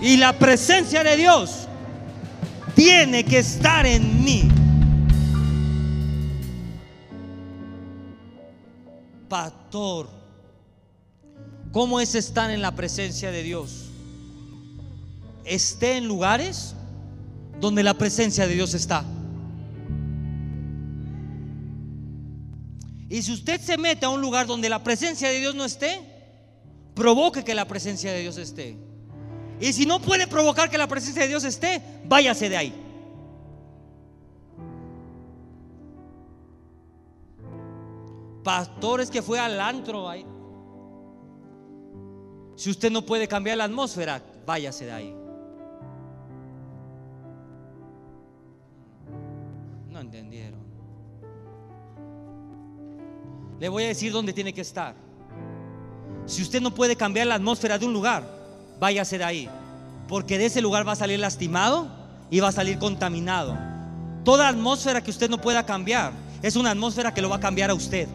[0.00, 1.68] Y la presencia de Dios
[2.74, 4.48] tiene que estar en mí.
[9.28, 10.22] Pastor,
[11.72, 13.86] ¿Cómo es estar en la presencia de Dios?
[15.44, 16.74] Esté en lugares
[17.60, 19.04] donde la presencia de Dios está.
[23.08, 26.11] Y si usted se mete a un lugar donde la presencia de Dios no esté,
[26.94, 28.76] provoque que la presencia de Dios esté.
[29.60, 32.74] Y si no puede provocar que la presencia de Dios esté, váyase de ahí.
[38.42, 40.26] Pastores que fue al antro ahí.
[42.56, 45.14] Si usted no puede cambiar la atmósfera, váyase de ahí.
[49.90, 50.60] No entendieron.
[53.60, 54.96] Le voy a decir dónde tiene que estar.
[56.26, 58.24] Si usted no puede cambiar la atmósfera de un lugar,
[58.78, 59.48] váyase de ahí.
[60.08, 61.88] Porque de ese lugar va a salir lastimado
[62.30, 63.56] y va a salir contaminado.
[64.24, 66.12] Toda atmósfera que usted no pueda cambiar
[66.42, 68.08] es una atmósfera que lo va a cambiar a usted.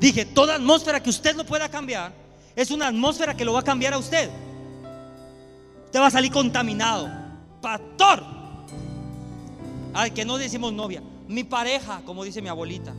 [0.00, 2.12] Dije, toda atmósfera que usted no pueda cambiar
[2.56, 4.28] es una atmósfera que lo va a cambiar a usted.
[5.86, 7.08] Usted va a salir contaminado.
[7.60, 8.24] Pastor.
[9.94, 11.02] Ay, que no decimos novia.
[11.28, 12.92] Mi pareja, como dice mi abuelita.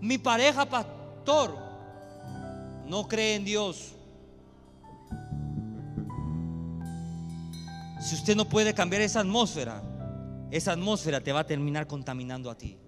[0.00, 1.56] Mi pareja, pastor,
[2.86, 3.94] no cree en Dios.
[8.00, 9.82] Si usted no puede cambiar esa atmósfera,
[10.50, 12.78] esa atmósfera te va a terminar contaminando a ti.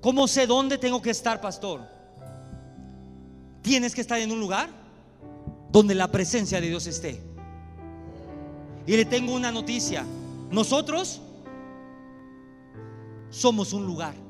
[0.00, 1.80] ¿Cómo sé dónde tengo que estar, pastor?
[3.62, 4.70] Tienes que estar en un lugar
[5.72, 7.20] donde la presencia de Dios esté.
[8.86, 10.04] Y le tengo una noticia.
[10.50, 11.20] Nosotros
[13.30, 14.27] somos un lugar.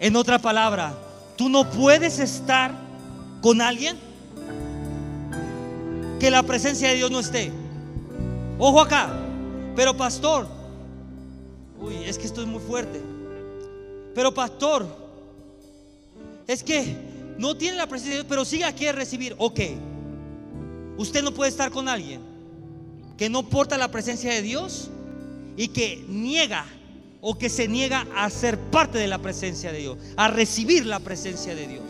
[0.00, 0.94] En otra palabra,
[1.36, 2.72] tú no puedes estar
[3.42, 3.98] con alguien
[6.18, 7.52] que la presencia de Dios no esté.
[8.58, 9.10] Ojo acá.
[9.76, 10.48] Pero pastor,
[11.80, 13.00] uy, es que esto es muy fuerte.
[14.14, 14.86] Pero pastor,
[16.46, 16.96] es que
[17.38, 19.34] no tiene la presencia de Dios, pero sigue aquí a recibir.
[19.36, 19.60] Ok,
[20.96, 22.22] usted no puede estar con alguien
[23.18, 24.90] que no porta la presencia de Dios
[25.58, 26.64] y que niega
[27.20, 31.00] o que se niega a ser parte de la presencia de Dios, a recibir la
[31.00, 31.84] presencia de Dios.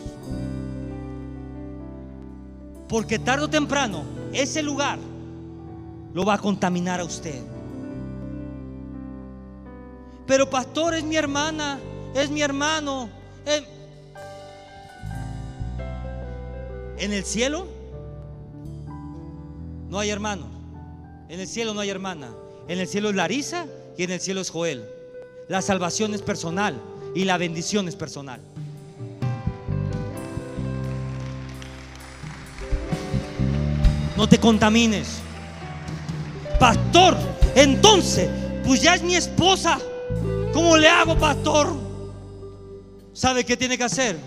[2.89, 4.03] Porque tarde o temprano
[4.33, 4.99] ese lugar
[6.13, 7.41] lo va a contaminar a usted.
[10.27, 11.79] Pero pastor es mi hermana,
[12.13, 13.09] es mi hermano.
[16.97, 17.67] En el cielo
[19.89, 20.47] no hay hermano.
[21.29, 22.33] En el cielo no hay hermana.
[22.67, 23.65] En el cielo es Larisa
[23.97, 25.00] y en el cielo es Joel.
[25.51, 26.81] La salvación es personal
[27.13, 28.39] y la bendición es personal.
[34.15, 35.17] No te contamines.
[36.57, 37.17] Pastor,
[37.53, 38.29] entonces,
[38.63, 39.77] pues ya es mi esposa.
[40.53, 41.75] ¿Cómo le hago, pastor?
[43.11, 44.17] ¿Sabe qué tiene que hacer?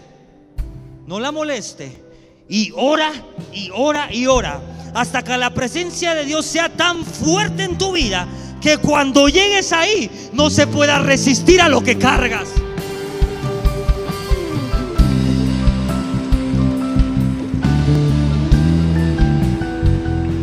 [1.07, 2.03] No la moleste.
[2.51, 3.11] Y ora,
[3.51, 4.61] y ora, y ora.
[4.93, 8.29] Hasta que la presencia de Dios sea tan fuerte en tu vida
[8.65, 12.49] que cuando llegues ahí no se pueda resistir a lo que cargas.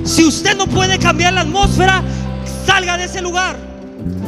[0.04, 2.04] Si usted no puede cambiar la atmósfera,
[2.64, 3.58] salga de ese lugar.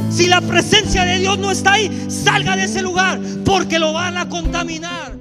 [0.09, 4.17] Si la presencia de Dios no está ahí, salga de ese lugar porque lo van
[4.17, 5.13] a contaminar.